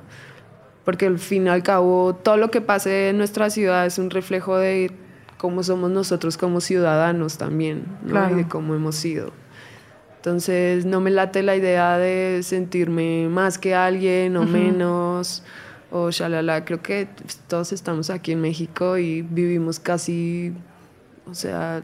[0.86, 4.08] porque al fin y al cabo todo lo que pase en nuestra ciudad es un
[4.08, 4.90] reflejo de
[5.36, 8.10] cómo somos nosotros como ciudadanos también, ¿no?
[8.12, 8.34] Claro.
[8.34, 9.32] Y de cómo hemos sido.
[10.16, 15.42] Entonces no me late la idea de sentirme más que alguien o menos
[15.90, 16.64] o shalala.
[16.64, 17.08] Creo que
[17.46, 20.52] todos estamos aquí en México y vivimos casi,
[21.30, 21.82] o sea,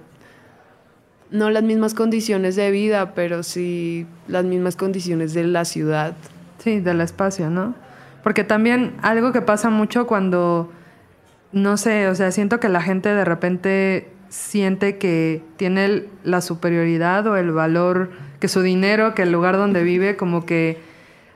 [1.31, 6.15] no las mismas condiciones de vida, pero sí las mismas condiciones de la ciudad.
[6.59, 7.75] Sí, del espacio, ¿no?
[8.23, 10.73] Porque también algo que pasa mucho cuando,
[11.53, 17.27] no sé, o sea, siento que la gente de repente siente que tiene la superioridad
[17.27, 18.11] o el valor,
[18.41, 20.79] que su dinero, que el lugar donde vive, como que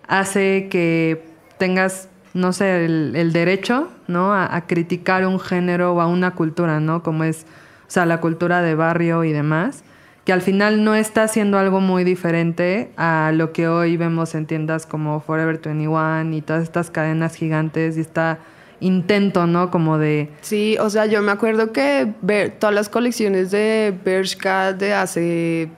[0.08, 1.24] hace que
[1.58, 4.32] tengas, no sé, el, el derecho, ¿no?
[4.32, 7.02] A, a criticar un género o a una cultura, ¿no?
[7.02, 7.46] Como es,
[7.88, 9.82] o sea, la cultura de barrio y demás
[10.28, 14.44] que al final no está haciendo algo muy diferente a lo que hoy vemos en
[14.44, 18.38] tiendas como Forever 21 y todas estas cadenas gigantes y está
[18.80, 19.70] intento, ¿no?
[19.70, 20.28] Como de...
[20.42, 25.70] Sí, o sea, yo me acuerdo que ver todas las colecciones de Bershka de hace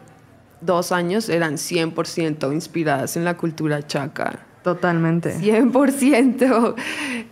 [0.60, 4.40] dos años eran 100% inspiradas en la cultura chaca.
[4.64, 5.38] Totalmente.
[5.38, 6.74] 100%.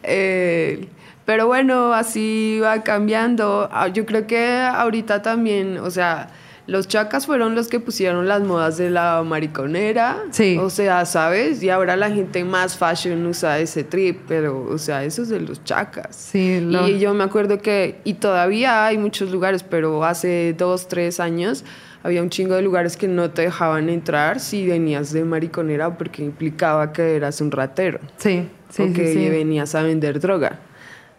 [0.05, 0.89] Eh,
[1.29, 3.69] pero bueno, así va cambiando.
[3.71, 6.29] Ah, Yo creo que ahorita también, o sea,
[6.67, 10.23] los chacas fueron los que pusieron las modas de la mariconera.
[10.31, 10.57] Sí.
[10.59, 11.63] O sea, ¿sabes?
[11.63, 15.41] Y ahora la gente más fashion usa ese trip, pero, o sea, eso es de
[15.41, 16.17] los chacas.
[16.17, 20.89] Sí, lo- Y yo me acuerdo que, y todavía hay muchos lugares, pero hace dos,
[20.89, 21.63] tres años
[22.03, 26.25] había un chingo de lugares que no te dejaban entrar si venías de mariconera porque
[26.25, 29.29] implicaba que eras un ratero Sí, sí, o sí, que sí.
[29.29, 30.61] venías a vender droga.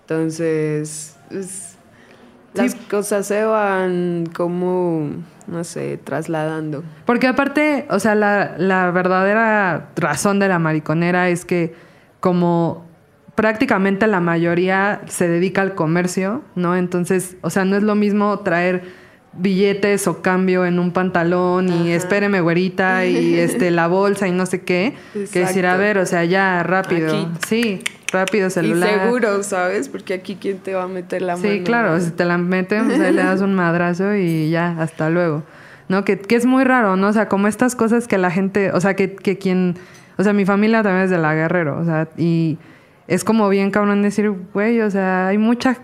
[0.10, 1.78] Entonces, es-
[2.56, 5.12] las cosas se van como,
[5.48, 6.84] no sé, trasladando.
[7.06, 11.76] Porque aparte, o sea, la, la verdadera razón de la mariconera es que
[12.19, 12.88] como
[13.36, 16.76] prácticamente la mayoría se dedica al comercio, ¿no?
[16.76, 18.84] Entonces, o sea, no es lo mismo traer
[19.32, 24.48] billetes o cambio en un pantalón y espéreme güerita y este la bolsa y no
[24.48, 24.95] sé qué,
[25.32, 27.10] que decir, a ver, o sea, ya rápido.
[27.10, 27.28] Aquí.
[27.48, 27.80] Sí,
[28.12, 28.89] rápido celular.
[28.89, 29.89] Y seguro, ¿sabes?
[29.89, 31.48] Porque aquí quién te va a meter la mano.
[31.48, 35.10] Sí, claro, si te la meten, pues ahí le das un madrazo y ya, hasta
[35.10, 35.43] luego.
[35.88, 36.06] ¿No?
[36.06, 37.08] Que, que es muy raro, ¿no?
[37.08, 39.76] O sea, como estas cosas que la gente, o sea, que, que quien,
[40.17, 42.60] o sea, mi familia también es de la Guerrero, o sea, y
[43.08, 45.80] es como bien cabrón decir, güey, o sea, hay muchas,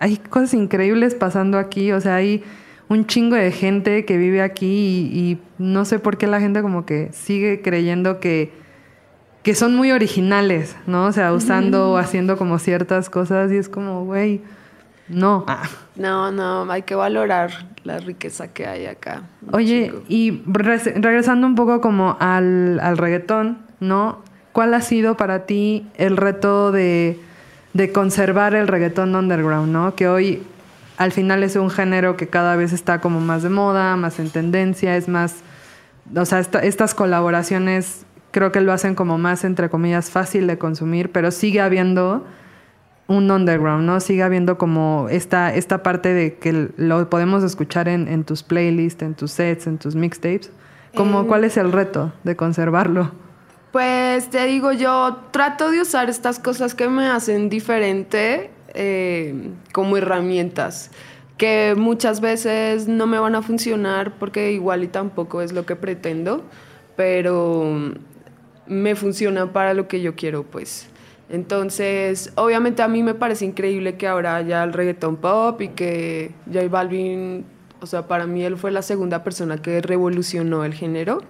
[0.00, 2.42] hay cosas increíbles pasando aquí, o sea, hay
[2.88, 6.60] un chingo de gente que vive aquí y, y no sé por qué la gente
[6.60, 8.63] como que sigue creyendo que,
[9.44, 11.04] que son muy originales, ¿no?
[11.04, 14.40] O sea, usando o haciendo como ciertas cosas y es como, güey,
[15.06, 15.44] No.
[15.46, 15.64] Ah.
[15.96, 19.24] No, no, hay que valorar la riqueza que hay acá.
[19.52, 24.22] Oye, y regresando un poco como al, al reggaetón, ¿no?
[24.52, 27.20] ¿Cuál ha sido para ti el reto de,
[27.74, 29.94] de conservar el reggaetón underground, ¿no?
[29.94, 30.42] Que hoy
[30.96, 34.30] al final es un género que cada vez está como más de moda, más en
[34.30, 35.42] tendencia, es más,
[36.16, 41.12] o sea, estas colaboraciones creo que lo hacen como más, entre comillas, fácil de consumir,
[41.12, 42.26] pero sigue habiendo
[43.06, 44.00] un underground, ¿no?
[44.00, 49.14] Sigue habiendo como esta, esta parte de que lo podemos escuchar en, tus playlists, en
[49.14, 50.50] tus sets, en tus mixtapes.
[50.96, 53.12] Como, eh, ¿Cuál es el reto de conservarlo?
[53.70, 59.96] Pues te digo, yo trato de usar estas cosas que me hacen diferente eh, como
[59.96, 60.90] herramientas
[61.36, 65.76] que muchas veces no me van a funcionar porque igual y tampoco es lo que
[65.76, 66.44] pretendo,
[66.96, 67.92] pero
[68.66, 70.88] me funciona para lo que yo quiero, pues.
[71.28, 76.32] Entonces, obviamente a mí me parece increíble que ahora haya el reggaeton pop y que
[76.52, 77.44] J Balvin,
[77.80, 81.22] o sea, para mí él fue la segunda persona que revolucionó el género.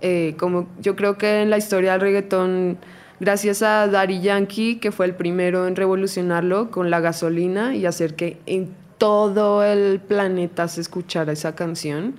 [0.00, 2.78] Eh, como yo creo que en la historia del reggaetón,
[3.18, 8.14] gracias a Daddy Yankee, que fue el primero en revolucionarlo con la gasolina y hacer
[8.14, 12.16] que en todo el planeta se escuchara esa canción.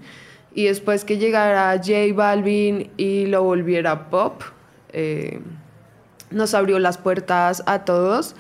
[0.58, 4.42] Y después que llegara J Balvin y lo volviera pop.
[4.92, 5.40] Eh,
[6.32, 8.36] nos abrió las puertas a todos.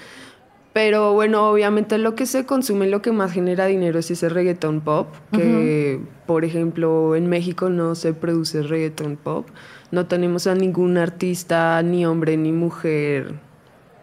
[0.74, 4.82] Pero bueno, obviamente lo que se consume, lo que más genera dinero es ese reggaeton
[4.82, 9.48] pop, que por ejemplo en México no se produce reggaeton pop,
[9.92, 13.36] no tenemos a ningún artista, ni hombre ni mujer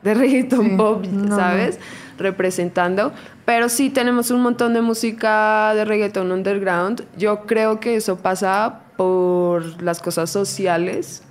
[0.05, 1.81] de reggaeton pop, ¿sabes?
[2.17, 3.13] Representando,
[3.45, 7.05] pero sí tenemos un montón de música de reggaeton underground.
[7.17, 11.23] Yo creo que eso pasa por las cosas sociales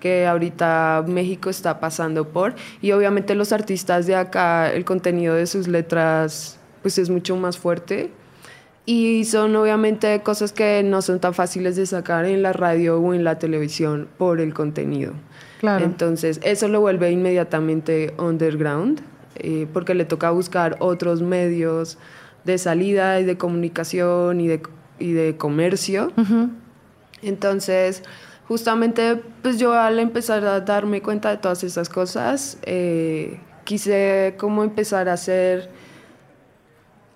[0.00, 5.46] que ahorita México está pasando por y obviamente los artistas de acá el contenido de
[5.46, 8.10] sus letras pues es mucho más fuerte
[8.84, 13.14] y son obviamente cosas que no son tan fáciles de sacar en la radio o
[13.14, 15.12] en la televisión por el contenido.
[15.60, 15.84] Claro.
[15.84, 21.98] Entonces eso lo vuelve inmediatamente underground eh, porque le toca buscar otros medios
[22.44, 24.62] de salida y de comunicación y de,
[24.98, 26.12] y de comercio.
[27.22, 28.02] Entonces
[28.48, 34.62] justamente pues yo al empezar a darme cuenta de todas esas cosas, eh, quise como
[34.64, 35.70] empezar a hacer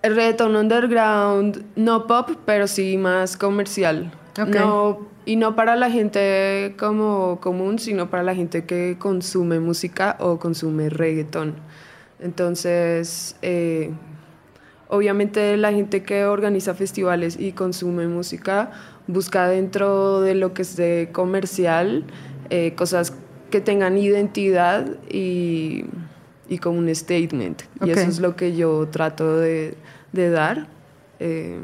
[0.02, 4.12] reggaeton underground, no pop, pero sí más comercial.
[4.46, 10.16] No, y no para la gente como común, sino para la gente que consume música
[10.20, 11.54] o consume reggaeton.
[12.18, 13.90] Entonces, eh,
[14.88, 18.70] obviamente la gente que organiza festivales y consume música
[19.06, 22.04] busca dentro de lo que es de comercial
[22.50, 23.12] eh, cosas
[23.50, 25.84] que tengan identidad y,
[26.48, 27.62] y como un statement.
[27.84, 29.74] Y eso es lo que yo trato de,
[30.12, 30.66] de dar.
[31.20, 31.60] Eh,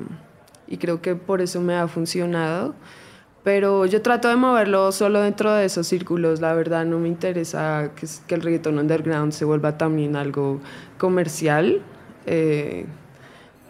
[0.69, 2.75] y creo que por eso me ha funcionado.
[3.45, 6.41] Pero yo trato de moverlo solo dentro de esos círculos.
[6.41, 10.61] La verdad, no me interesa que, que el reggaeton underground se vuelva también algo
[10.97, 11.83] comercial.
[12.27, 12.87] Eh,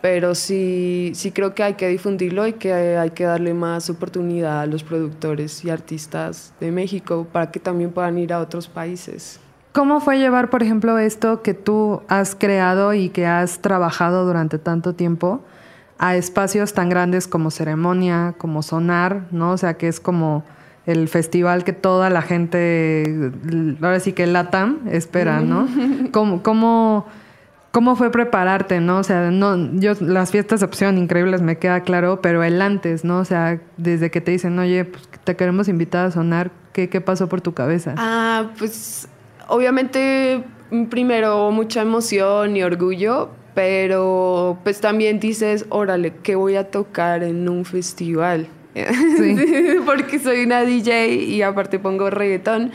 [0.03, 4.61] pero sí, sí creo que hay que difundirlo y que hay que darle más oportunidad
[4.61, 9.39] a los productores y artistas de México para que también puedan ir a otros países.
[9.71, 14.59] ¿Cómo fue llevar, por ejemplo, esto que tú has creado y que has trabajado durante
[14.59, 15.41] tanto tiempo
[16.03, 19.53] a espacios tan grandes como Ceremonia, como Sonar, ¿no?
[19.53, 20.43] O sea, que es como
[20.85, 23.31] el festival que toda la gente,
[23.81, 25.69] ahora sí que LATAM espera, ¿no?
[26.13, 27.07] ¿Cómo, cómo
[27.71, 28.99] ¿Cómo fue prepararte, no?
[28.99, 33.03] O sea, no, yo, las fiestas de opción increíbles me queda claro, pero el antes,
[33.03, 33.21] ¿no?
[33.21, 37.01] O sea, desde que te dicen, oye, pues te queremos invitar a sonar, ¿qué, qué
[37.01, 37.95] pasó por tu cabeza?
[37.97, 39.09] Ah, pues
[39.49, 40.45] obviamente
[40.91, 47.49] primero mucha emoción y orgullo, pero pues también dices, órale, ¿qué voy a tocar en
[47.49, 48.49] un festival?
[48.75, 49.37] Sí.
[49.87, 52.73] Porque soy una DJ y aparte pongo reggaetón.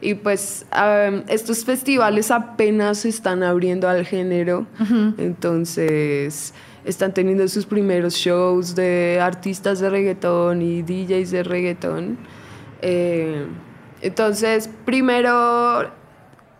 [0.00, 0.64] Y pues
[1.28, 4.66] estos festivales apenas se están abriendo al género,
[5.18, 6.54] entonces
[6.86, 12.18] están teniendo sus primeros shows de artistas de reggaetón y DJs de reggaetón.
[12.80, 13.44] Eh,
[14.00, 15.30] entonces, primero,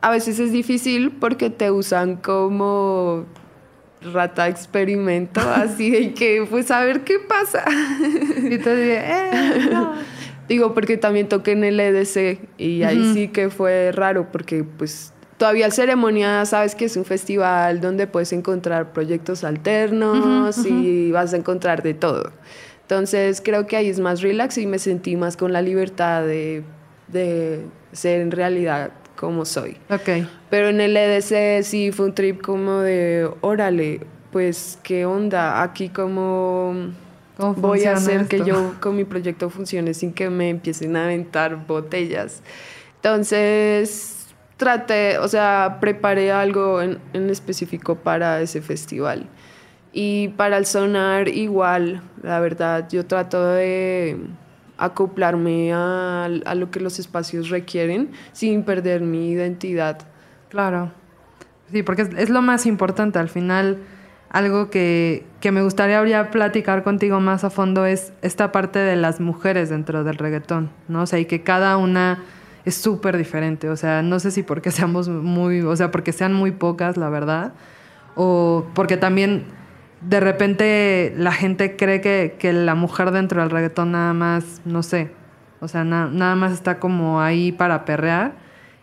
[0.02, 3.24] a veces es difícil porque te usan como
[4.12, 7.64] rata experimento, así de que, pues a ver qué pasa.
[8.38, 9.94] Y te eh, no.
[10.48, 15.12] Digo, porque también toqué en el EDC y ahí sí que fue raro porque pues
[15.36, 21.34] todavía el ceremonia sabes que es un festival donde puedes encontrar proyectos alternos y vas
[21.34, 22.32] a encontrar de todo.
[22.82, 26.64] Entonces creo que ahí es más relax y me sentí más con la libertad de,
[27.06, 28.90] de ser en realidad
[29.20, 29.76] como soy.
[29.90, 30.26] Ok.
[30.48, 34.00] Pero en el EDC sí fue un trip como de, órale,
[34.32, 35.62] pues, ¿qué onda?
[35.62, 36.94] Aquí como
[37.36, 41.04] ¿Cómo voy a hacer que yo con mi proyecto funcione sin que me empiecen a
[41.04, 42.42] aventar botellas.
[42.96, 49.26] Entonces, traté, o sea, preparé algo en, en específico para ese festival.
[49.92, 54.16] Y para el sonar igual, la verdad, yo trato de
[54.80, 59.98] acoplarme a, a lo que los espacios requieren sin perder mi identidad.
[60.48, 60.92] Claro.
[61.70, 63.18] Sí, porque es, es lo más importante.
[63.18, 63.78] Al final,
[64.30, 69.20] algo que, que me gustaría platicar contigo más a fondo es esta parte de las
[69.20, 71.02] mujeres dentro del reggaetón, ¿no?
[71.02, 72.22] O sea, y que cada una
[72.64, 73.68] es súper diferente.
[73.68, 77.08] O sea, no sé si porque seamos muy, o sea, porque sean muy pocas, la
[77.08, 77.52] verdad,
[78.16, 79.44] o porque también
[80.00, 84.82] de repente la gente cree que, que la mujer dentro del reggaetón nada más, no
[84.82, 85.10] sé,
[85.60, 88.32] o sea, na- nada más está como ahí para perrear.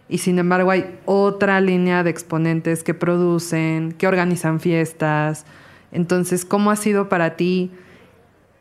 [0.10, 5.46] Y sin embargo hay otra línea de exponentes que producen, que organizan fiestas.
[5.92, 7.72] Entonces, ¿cómo ha sido para ti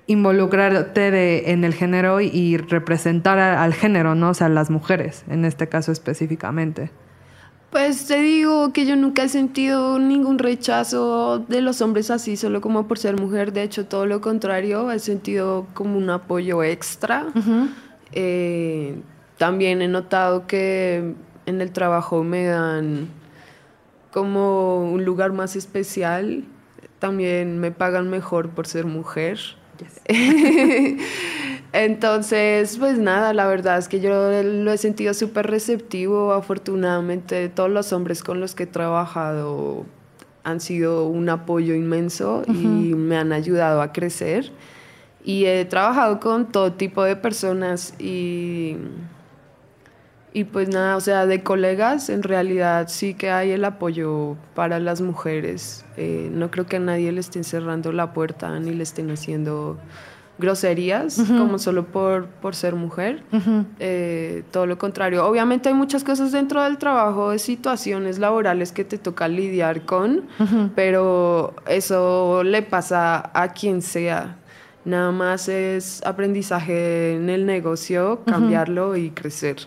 [0.07, 4.31] involucrarte de- en el género y, representar al género, ¿no?
[4.31, 6.91] O sea, las mujeres, en este caso específicamente.
[7.71, 12.61] Pues te digo que yo nunca he sentido ningún rechazo de los hombres así, solo
[12.61, 13.53] como por ser mujer.
[13.53, 17.27] De hecho, todo lo contrario, he sentido como un apoyo extra.
[18.13, 18.97] Eh,
[19.37, 21.15] también he notado que
[21.45, 23.09] en el trabajo me dan
[24.11, 26.45] como un lugar más especial.
[26.99, 29.39] También me pagan mejor por ser mujer.
[31.73, 34.11] Entonces, pues nada, la verdad es que yo
[34.43, 36.33] lo he sentido súper receptivo.
[36.33, 39.85] Afortunadamente, todos los hombres con los que he trabajado
[40.45, 44.53] han sido un apoyo inmenso y me han ayudado a crecer.
[45.25, 48.77] Y he trabajado con todo tipo de personas y,
[50.37, 54.79] y pues nada, o sea, de colegas, en realidad sí que hay el apoyo para
[54.79, 55.87] las mujeres.
[55.97, 59.79] Eh, no creo que a nadie le estén cerrando la puerta ni le estén haciendo
[60.39, 63.23] groserías como solo por, por ser mujer.
[63.79, 65.27] Eh, todo lo contrario.
[65.27, 70.25] Obviamente hay muchas cosas dentro del trabajo, de situaciones laborales que te toca lidiar con,
[70.75, 74.37] pero eso le pasa a quien sea.
[74.85, 79.67] Nada más es aprendizaje en el negocio, cambiarlo y crecer.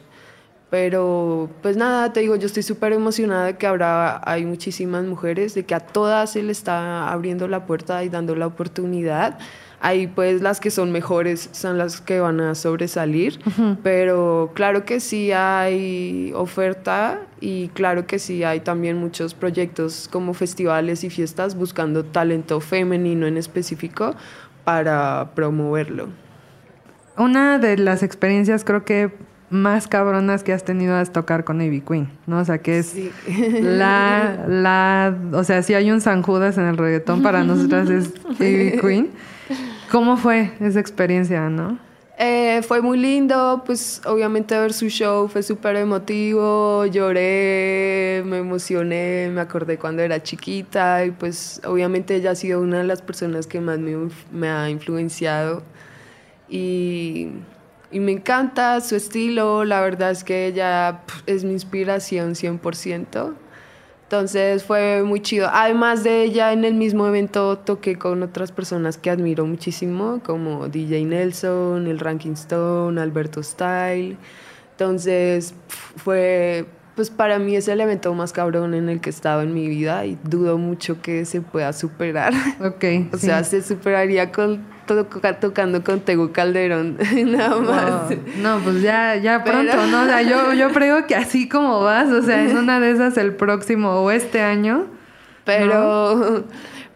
[0.70, 5.56] Pero, pues nada, te digo, yo estoy súper emocionada de que ahora hay muchísimas mujeres,
[5.56, 9.40] de que a todas se le está abriendo la puerta y dando la oportunidad.
[9.82, 13.40] Ahí pues las que son mejores son las que van a sobresalir,
[13.82, 20.34] pero claro que sí hay oferta y claro que sí hay también muchos proyectos como
[20.34, 24.16] festivales y fiestas buscando talento femenino en específico
[24.66, 26.10] para promoverlo.
[27.18, 29.12] Una de las experiencias creo que
[29.50, 32.40] más cabronas que has tenido es tocar con Ivy Queen, ¿no?
[32.40, 33.12] O sea, que es Sí.
[33.62, 38.14] la, la, o sea, si hay un San Judas en el reggaetón, para nosotras es
[38.40, 39.10] Ivy Queen.
[39.92, 41.80] ¿Cómo fue esa experiencia, no?
[42.22, 49.32] Eh, fue muy lindo, pues obviamente ver su show fue súper emotivo, lloré, me emocioné,
[49.34, 53.48] me acordé cuando era chiquita y pues obviamente ella ha sido una de las personas
[53.48, 55.64] que más me, me ha influenciado
[56.50, 57.30] y,
[57.92, 63.34] y me encanta su estilo, la verdad es que ella es mi inspiración 100%.
[64.04, 65.50] Entonces fue muy chido.
[65.52, 70.68] Además de ella, en el mismo evento toqué con otras personas que admiro muchísimo, como
[70.68, 74.18] DJ Nelson, el Ranking Stone, Alberto Style.
[74.72, 75.54] Entonces
[75.98, 76.66] fue,
[76.96, 79.68] pues para mí es el evento más cabrón en el que he estado en mi
[79.68, 82.34] vida y dudo mucho que se pueda superar.
[82.62, 82.84] Ok.
[83.14, 83.28] O sí.
[83.28, 84.64] sea, se superaría con
[84.96, 88.10] to- tocando con Tego Calderón, nada más.
[88.10, 88.18] Wow.
[88.42, 90.02] No, pues ya, ya Pero- pronto, ¿no?
[90.04, 93.18] O sea, yo, yo creo que así como vas, o sea, en una de esas
[93.18, 94.86] el próximo o este año.
[95.46, 96.44] Pero,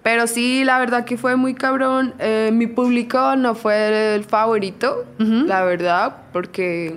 [0.03, 2.13] pero sí, la verdad que fue muy cabrón.
[2.19, 6.95] Eh, mi público no fue el favorito, la verdad, porque,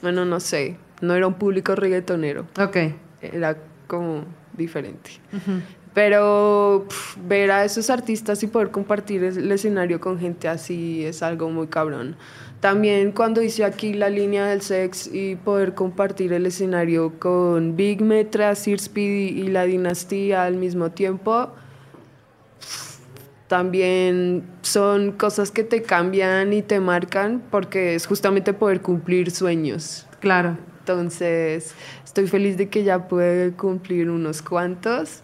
[0.00, 2.76] bueno, no sé, no era un público reggaetonero, Ok.
[3.20, 3.56] era
[3.86, 4.24] como
[4.56, 5.10] diferente.
[5.94, 6.86] Pero
[7.26, 11.66] ver a esos artistas y poder compartir el escenario con gente así es algo muy
[11.66, 12.16] cabrón.
[12.60, 18.02] También cuando hice aquí la línea del sex y poder compartir el escenario con Big
[18.02, 21.52] Metra, Sir Speedy y la dinastía al mismo tiempo,
[23.48, 30.06] también son cosas que te cambian y te marcan porque es justamente poder cumplir sueños.
[30.20, 30.56] Claro.
[30.80, 31.74] Entonces,
[32.04, 35.22] estoy feliz de que ya pude cumplir unos cuantos.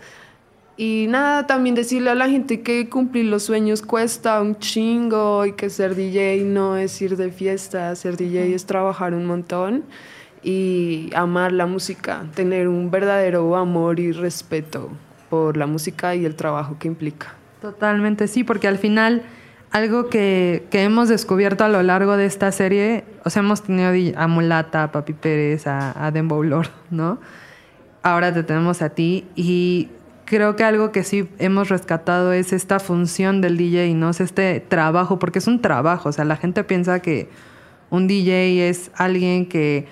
[0.77, 5.53] Y nada, también decirle a la gente que cumplir los sueños cuesta un chingo y
[5.53, 9.85] que ser DJ no es ir de fiesta, ser DJ es trabajar un montón
[10.43, 14.91] y amar la música, tener un verdadero amor y respeto
[15.31, 17.35] por la música y el trabajo que implica.
[17.63, 19.23] Totalmente, sí, porque al final
[19.73, 23.91] algo que, que hemos descubierto a lo largo de esta serie, o sea, hemos tenido
[24.19, 27.19] a Mulata, a Papi Pérez, a, a Dembow Lord, ¿no?
[28.03, 29.89] Ahora te tenemos a ti y
[30.27, 34.11] creo que algo que sí hemos rescatado es esta función del DJ, ¿no?
[34.11, 37.31] Es este trabajo, porque es un trabajo, o sea, la gente piensa que
[37.89, 39.87] un DJ es alguien que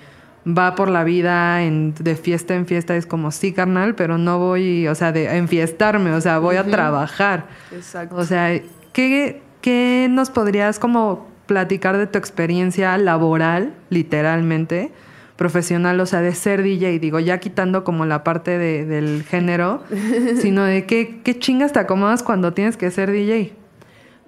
[0.45, 4.37] va por la vida en, de fiesta en fiesta, es como, sí, carnal, pero no
[4.37, 7.47] voy, o sea, de a enfiestarme, o sea, voy a trabajar.
[7.71, 8.15] Exacto.
[8.15, 8.61] O sea,
[8.93, 14.91] ¿qué, ¿qué nos podrías como platicar de tu experiencia laboral, literalmente,
[15.35, 19.83] profesional, o sea, de ser DJ, digo, ya quitando como la parte de- del género,
[20.41, 23.53] sino de qué, qué chingas te acomodas cuando tienes que ser DJ?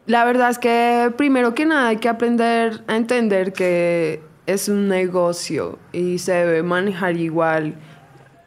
[0.06, 4.88] La verdad es que primero que nada hay que aprender a entender que es un
[4.88, 7.76] negocio y se debe manejar igual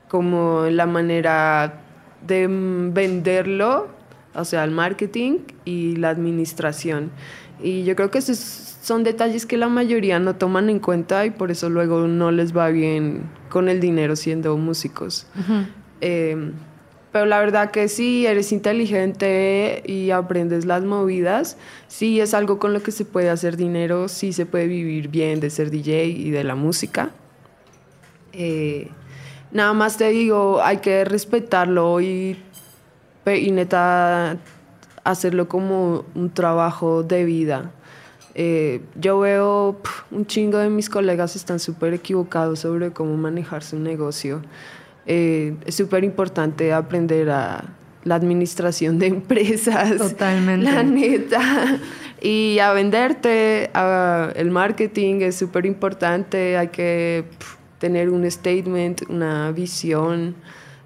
[0.09, 1.81] como la manera
[2.27, 3.89] de venderlo,
[4.35, 7.11] o sea, el marketing y la administración.
[7.63, 11.31] Y yo creo que esos son detalles que la mayoría no toman en cuenta y
[11.31, 15.29] por eso luego no les va bien con el dinero siendo músicos.
[16.01, 16.51] Eh,
[17.13, 22.73] pero la verdad que sí, eres inteligente y aprendes las movidas, sí es algo con
[22.73, 26.33] lo que se puede hacer dinero, sí se puede vivir bien de ser DJ y
[26.33, 27.11] de la música.
[28.33, 28.89] Eh,
[29.53, 32.37] nada más te digo, hay que respetarlo y,
[33.25, 34.37] y neta
[35.05, 37.71] hacerlo como un trabajo de vida.
[38.43, 43.63] Eh, yo veo pf, un chingo de mis colegas están súper equivocados sobre cómo manejar
[43.63, 44.41] su negocio.
[45.05, 47.65] Eh, es súper importante aprender a
[48.05, 49.95] la administración de empresas.
[49.99, 50.65] Totalmente.
[50.73, 51.79] La neta.
[52.23, 56.57] Y a venderte, a- el marketing es súper importante.
[56.57, 57.25] Hay que
[57.79, 60.35] tener un statement, una visión.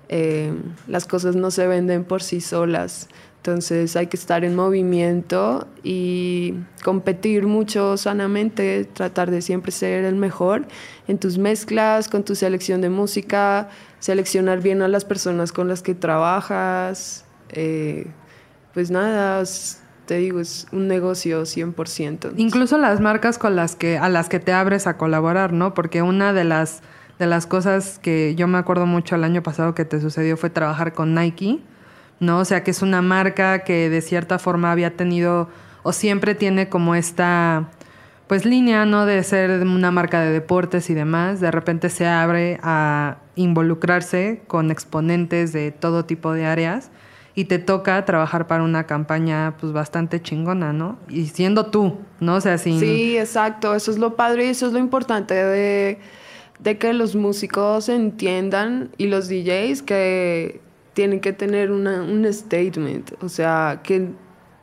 [0.09, 0.53] Eh,
[0.89, 3.09] las cosas no se venden por sí solas.
[3.45, 10.15] Entonces hay que estar en movimiento y competir mucho sanamente, tratar de siempre ser el
[10.15, 10.67] mejor
[11.09, 13.69] en tus mezclas, con tu selección de música,
[13.99, 17.27] seleccionar bien a las personas con las que trabajas.
[17.51, 18.07] eh,
[18.73, 19.45] pues nada,
[20.07, 22.33] te digo, es un negocio 100%.
[22.39, 25.75] Incluso las marcas con las que, a las que te abres a colaborar, ¿no?
[25.75, 26.81] Porque una de las,
[27.19, 30.49] de las cosas que yo me acuerdo mucho el año pasado que te sucedió fue
[30.49, 31.61] trabajar con Nike,
[32.21, 32.39] ¿no?
[32.39, 35.49] O sea, que es una marca que de cierta forma había tenido
[35.83, 37.69] o siempre tiene como esta
[38.27, 39.07] pues línea, ¿no?
[39.07, 44.71] De ser una marca de deportes y demás, de repente se abre a involucrarse con
[44.71, 46.91] exponentes de todo tipo de áreas
[47.35, 50.99] y te toca trabajar para una campaña pues bastante chingona, ¿no?
[51.09, 52.37] Y siendo tú, ¿no?
[52.37, 52.59] O sea.
[52.59, 53.75] Sí, exacto.
[53.75, 55.99] Eso es lo padre y eso es lo importante de,
[56.61, 60.61] de que los músicos entiendan y los DJs que
[60.95, 63.13] tienen que tener una, un statement.
[63.23, 64.09] O sea, que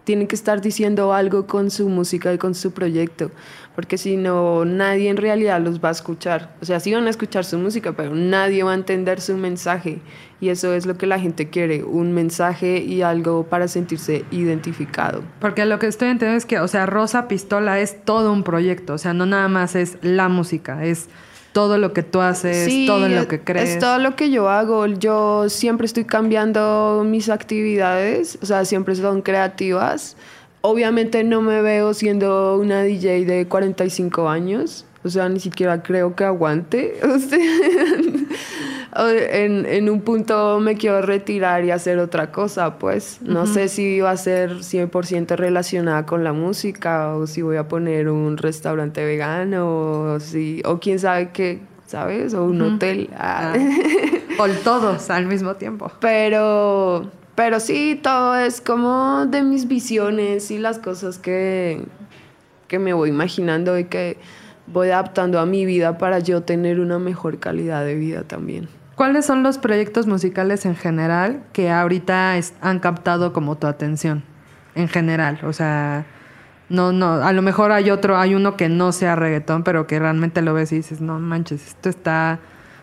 [0.04, 3.32] tienen que estar diciendo algo con su música y con su proyecto.
[3.76, 6.54] Porque si no, nadie en realidad los va a escuchar.
[6.62, 10.02] O sea, sí van a escuchar su música, pero nadie va a entender su mensaje.
[10.42, 15.24] Y eso es lo que la gente quiere, un mensaje y algo para sentirse identificado.
[15.40, 18.96] Porque lo que estoy entendiendo es que, o sea, Rosa Pistola es todo un proyecto,
[18.96, 21.10] o sea, no nada más es la música, es
[21.52, 23.72] todo lo que tú haces, todo en lo que crees.
[23.72, 24.86] Es todo lo que yo hago.
[24.88, 30.16] Yo siempre estoy cambiando mis actividades, o sea, siempre son creativas.
[30.62, 36.16] Obviamente no me veo siendo una DJ de 45 años, o sea, ni siquiera creo
[36.16, 37.00] que aguante.
[37.04, 38.61] O sea, o
[38.96, 43.20] en, en un punto me quiero retirar y hacer otra cosa, pues.
[43.22, 47.68] No sé si va a ser 100% relacionada con la música o si voy a
[47.68, 52.34] poner un restaurante vegano o si o quién sabe qué, ¿sabes?
[52.34, 53.10] O un hotel.
[53.16, 53.54] Ah.
[54.40, 55.92] O todos al mismo tiempo.
[56.00, 61.82] Pero pero sí, todo es como de mis visiones y las cosas que
[62.68, 64.18] que me voy imaginando y que
[64.68, 68.70] voy adaptando a mi vida para yo tener una mejor calidad de vida también.
[69.02, 74.24] ¿Cuáles son los proyectos musicales en general que ahorita es- han captado como tu atención?
[74.76, 76.06] En general, o sea,
[76.70, 79.98] no, no, a lo mejor hay otro, hay uno que no sea reggaetón, pero que
[79.98, 82.38] realmente lo ves y dices, no manches, esto está,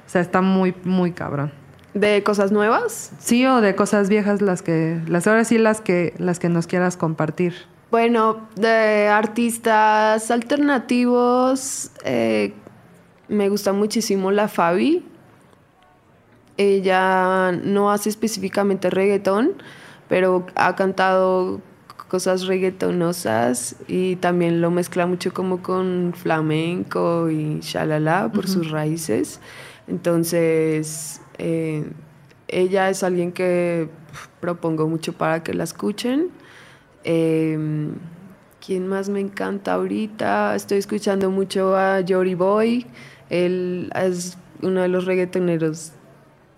[0.09, 1.53] o sea, está muy, muy cabrón.
[1.95, 3.13] ¿De cosas nuevas?
[3.21, 6.67] Sí, o de cosas viejas, las que, las ahora sí las que, las que nos
[6.67, 7.55] quieras compartir.
[7.93, 12.55] Bueno, de artistas alternativos, eh,
[13.29, 15.05] me gusta muchísimo la Fabi.
[16.59, 19.55] Ella no hace específicamente reggaetón,
[20.09, 21.63] pero ha cantado
[22.09, 29.41] cosas reggaetonosas y también lo mezcla mucho como con flamenco y shalala por sus raíces.
[29.87, 31.85] Entonces, eh,
[32.49, 33.89] ella es alguien que
[34.41, 36.31] propongo mucho para que la escuchen.
[37.05, 37.93] Em,
[38.65, 40.55] ¿Quién más me encanta ahorita?
[40.57, 42.87] Estoy escuchando mucho a Jory Boy.
[43.31, 45.93] Él es uno de los reggaetoneros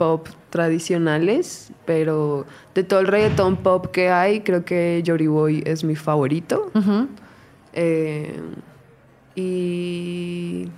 [0.01, 5.85] pop tradicionales, pero de todo el reggaeton pop que hay, creo que Jory Boy es
[5.85, 6.73] mi favorito.
[7.75, 8.41] Eh,
[9.35, 10.71] y.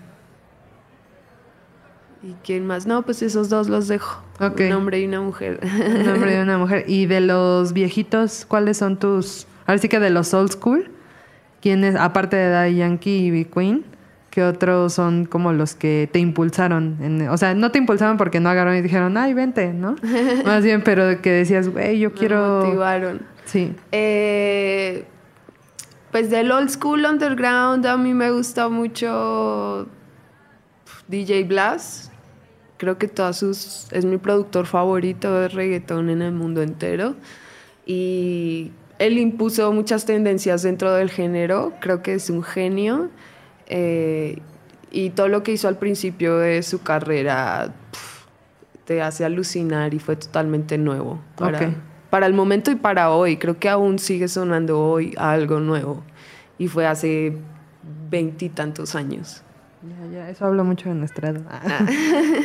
[2.25, 2.85] ¿Y quién más?
[2.85, 4.25] No, pues esos dos los dejo.
[4.41, 5.61] Un hombre y una mujer.
[5.63, 6.85] Un hombre y una mujer.
[6.89, 9.47] ¿Y de los viejitos, cuáles son tus.
[9.67, 10.91] Ahora sí que de los old school,
[11.61, 13.85] ¿quiénes, aparte de Daddy Yankee y Big Queen,
[14.33, 16.97] qué otros son como los que te impulsaron?
[17.03, 19.95] En, o sea, no te impulsaron porque no agarraron y dijeron, ay, vente, ¿no?
[20.47, 22.61] Más bien, pero que decías, güey, yo quiero.
[22.61, 23.23] Me motivaron.
[23.45, 23.75] Sí.
[23.93, 25.05] Eh,
[26.11, 29.87] pues del old school underground a mí me gusta mucho
[31.09, 32.11] DJ Blas.
[32.79, 37.17] Creo que todas sus es mi productor favorito de reggaetón en el mundo entero
[37.85, 41.75] y él impuso muchas tendencias dentro del género.
[41.81, 43.11] Creo que es un genio
[43.73, 44.39] eh,
[44.91, 47.73] y todo lo que hizo al principio de su carrera
[48.85, 51.21] te hace alucinar y fue totalmente nuevo.
[51.37, 51.75] Para,
[52.11, 53.39] para el momento y para hoy.
[53.39, 56.03] Creo que aún sigue sonando hoy algo nuevo.
[56.59, 57.37] Y fue hace
[58.11, 59.43] veintitantos años.
[59.83, 61.43] Ya, ya, eso habla mucho de nuestra edad.
[61.49, 61.87] Ah.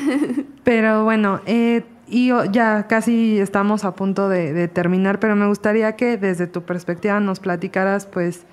[0.63, 6.17] pero bueno, eh, y ya casi estamos a punto de, terminar, pero me gustaría que
[6.17, 8.45] desde tu perspectiva nos platicaras, pues,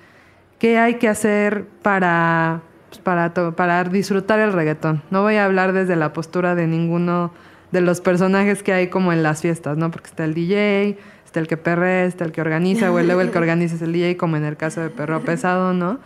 [0.59, 5.01] qué hay que hacer para, pues, para, para disfrutar el reggaetón.
[5.11, 7.31] No voy a hablar desde la postura de ninguno
[7.71, 9.91] de los personajes que hay como en las fiestas, ¿no?
[9.91, 13.31] Porque está el DJ, está el que perre, está el que organiza, o luego el
[13.31, 15.99] que organiza es el DJ, como en el caso de Perro Pesado, ¿no?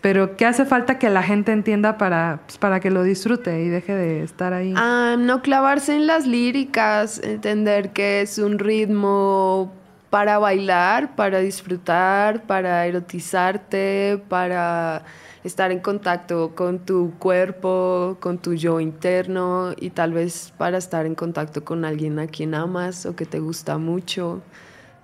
[0.00, 3.68] Pero ¿qué hace falta que la gente entienda para, pues, para que lo disfrute y
[3.68, 4.72] deje de estar ahí?
[4.76, 9.74] Ah, no clavarse en las líricas, entender que es un ritmo
[10.10, 15.04] para bailar, para disfrutar, para erotizarte, para
[15.44, 21.06] estar en contacto con tu cuerpo, con tu yo interno y tal vez para estar
[21.06, 24.42] en contacto con alguien a quien amas o que te gusta mucho.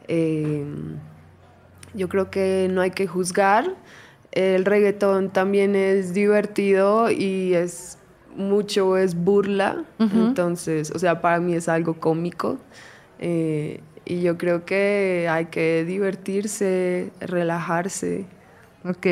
[0.08, 0.96] Em,
[1.94, 3.74] yo creo que no hay que juzgar.
[4.32, 7.96] El reggaetón también es divertido y es
[8.36, 9.84] mucho, es burla.
[9.98, 12.58] Entonces, o sea, para mí es algo cómico.
[13.18, 18.24] Eh, y yo creo que hay que divertirse, relajarse.
[18.84, 19.06] Ok.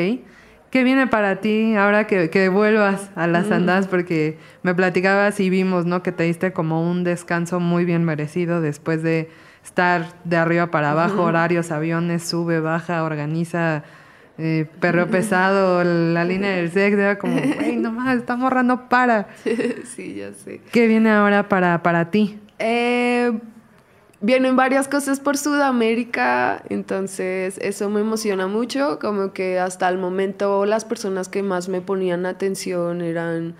[0.71, 3.87] ¿Qué viene para ti ahora que, vuelvas a las andadas?
[3.87, 6.01] Porque me platicabas y vimos, ¿no?
[6.01, 9.29] Que te diste como un descanso muy bien merecido después de
[9.63, 13.83] estar de arriba para abajo, horarios, aviones, sube, baja, organiza,
[14.37, 19.27] eh, perro pesado, la línea del sex, era como, güey, nomás, esta morra no para.
[19.95, 20.61] sí, ya sé.
[20.71, 22.37] ¿Qué viene ahora para, para ti?
[22.59, 23.31] Eh,
[24.25, 30.65] vienen varias cosas por Sudamérica, entonces eso me emociona mucho, como que hasta el momento
[30.65, 33.53] las personas que más me ponían atención eran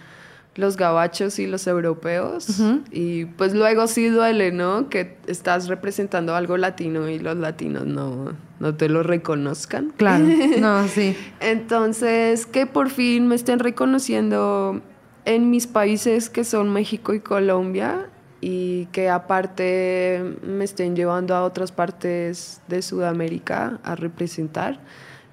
[0.55, 2.47] los gabachos y los europeos
[2.89, 4.89] y pues luego sí duele, ¿no?
[4.89, 9.93] Que estás representando algo latino y los latinos no, no te lo reconozcan.
[9.97, 10.25] Claro,
[10.59, 11.15] no, sí.
[11.41, 14.81] Entonces, que por fin me estén reconociendo
[15.25, 18.09] en mis países que son México y Colombia
[18.47, 24.77] y que aparte me estén llevando a otras partes de Sudamérica a representar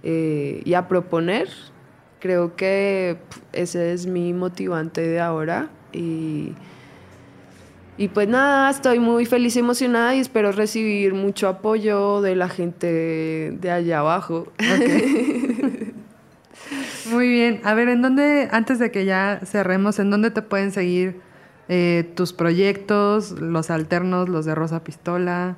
[0.02, 1.50] eh, y a proponer.
[2.20, 3.18] Creo que
[3.52, 6.54] ese es mi motivante de ahora y,
[7.98, 12.48] y pues nada, estoy muy feliz y emocionada y espero recibir mucho apoyo de la
[12.48, 14.50] gente de allá abajo.
[17.10, 20.72] muy bien, a ver, ¿en dónde, antes de que ya cerremos, en dónde te pueden
[20.72, 21.20] seguir?
[21.68, 25.56] Eh, tus proyectos, los alternos, los de Rosa Pistola.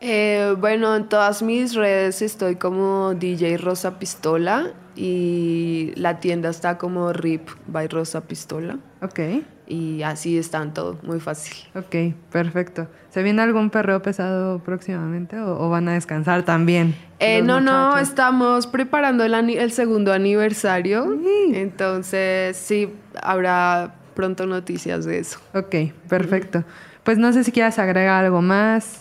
[0.00, 6.78] Eh, bueno, en todas mis redes estoy como DJ Rosa Pistola y la tienda está
[6.78, 8.78] como RIP by Rosa Pistola.
[9.02, 9.20] Ok.
[9.66, 11.56] Y así están todo, muy fácil.
[11.74, 12.86] Ok, perfecto.
[13.08, 16.94] ¿Se viene algún perreo pesado próximamente o, van a descansar también?
[17.18, 21.18] Eh, no, no, estamos preparando el, el segundo aniversario.
[21.54, 22.92] Entonces, sí,
[23.22, 25.38] habrá pronto noticias de eso.
[25.54, 26.64] Ok, perfecto.
[27.02, 29.00] Pues no sé si quieras agregar algo más.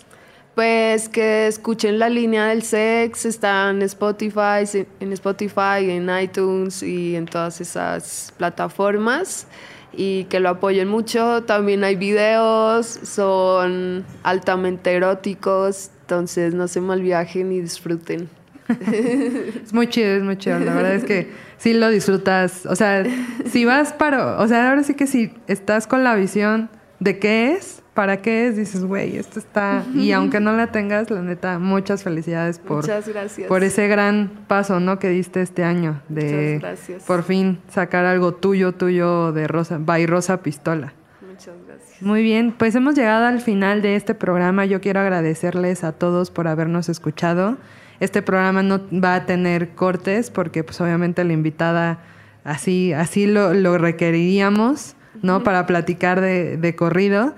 [0.55, 7.15] Pues que escuchen la línea del sex, está en Spotify, en Spotify, en iTunes y
[7.15, 9.47] en todas esas plataformas
[9.91, 11.43] y que lo apoyen mucho.
[11.43, 18.29] También hay videos, son altamente eróticos, entonces no se malviajen y disfruten.
[18.69, 20.59] Es muy chido, es muy chido.
[20.59, 22.65] La verdad es que sí lo disfrutas.
[22.65, 23.03] O sea,
[23.45, 24.39] si vas para.
[24.39, 28.47] O sea, ahora sí que si estás con la visión de qué es, ¿para qué
[28.47, 28.55] es?
[28.55, 29.83] Dices, güey, esto está...
[29.93, 33.47] Y aunque no la tengas, la neta, muchas felicidades por, Muchas gracias.
[33.47, 34.99] por ese gran paso, ¿no?
[34.99, 37.03] Que diste este año de Muchas gracias.
[37.03, 40.93] por fin sacar algo tuyo, tuyo de Rosa, by Rosa Pistola.
[41.27, 42.01] Muchas gracias.
[42.01, 44.65] Muy bien, pues hemos llegado al final de este programa.
[44.65, 47.57] Yo quiero agradecerles a todos por habernos escuchado.
[47.99, 51.99] Este programa no va a tener cortes porque pues obviamente la invitada
[52.43, 55.43] así, así lo, lo requeriríamos, ¿no?
[55.43, 57.35] Para platicar de, de corrido.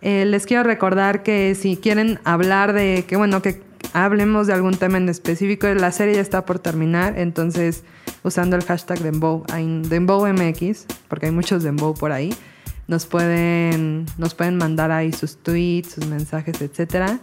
[0.00, 3.60] Eh, les quiero recordar que si quieren hablar de, que bueno, que
[3.92, 7.84] hablemos de algún tema en específico, la serie ya está por terminar, entonces
[8.22, 12.34] usando el hashtag Dembow, hay- DembowMX, porque hay muchos Dembow por ahí,
[12.86, 17.18] nos pueden, nos pueden mandar ahí sus tweets, sus mensajes, etcétera.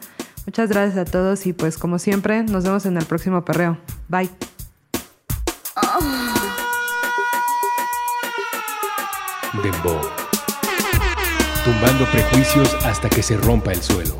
[0.46, 3.78] Muchas gracias a todos y pues como siempre, nos vemos en el próximo perreo.
[4.08, 4.30] Bye.
[9.64, 10.02] Dembow.
[11.64, 14.16] Tumbando prejuicios hasta que se rompa el suelo.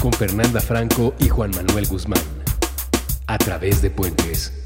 [0.00, 2.22] Con Fernanda Franco y Juan Manuel Guzmán.
[3.26, 4.63] A través de puentes.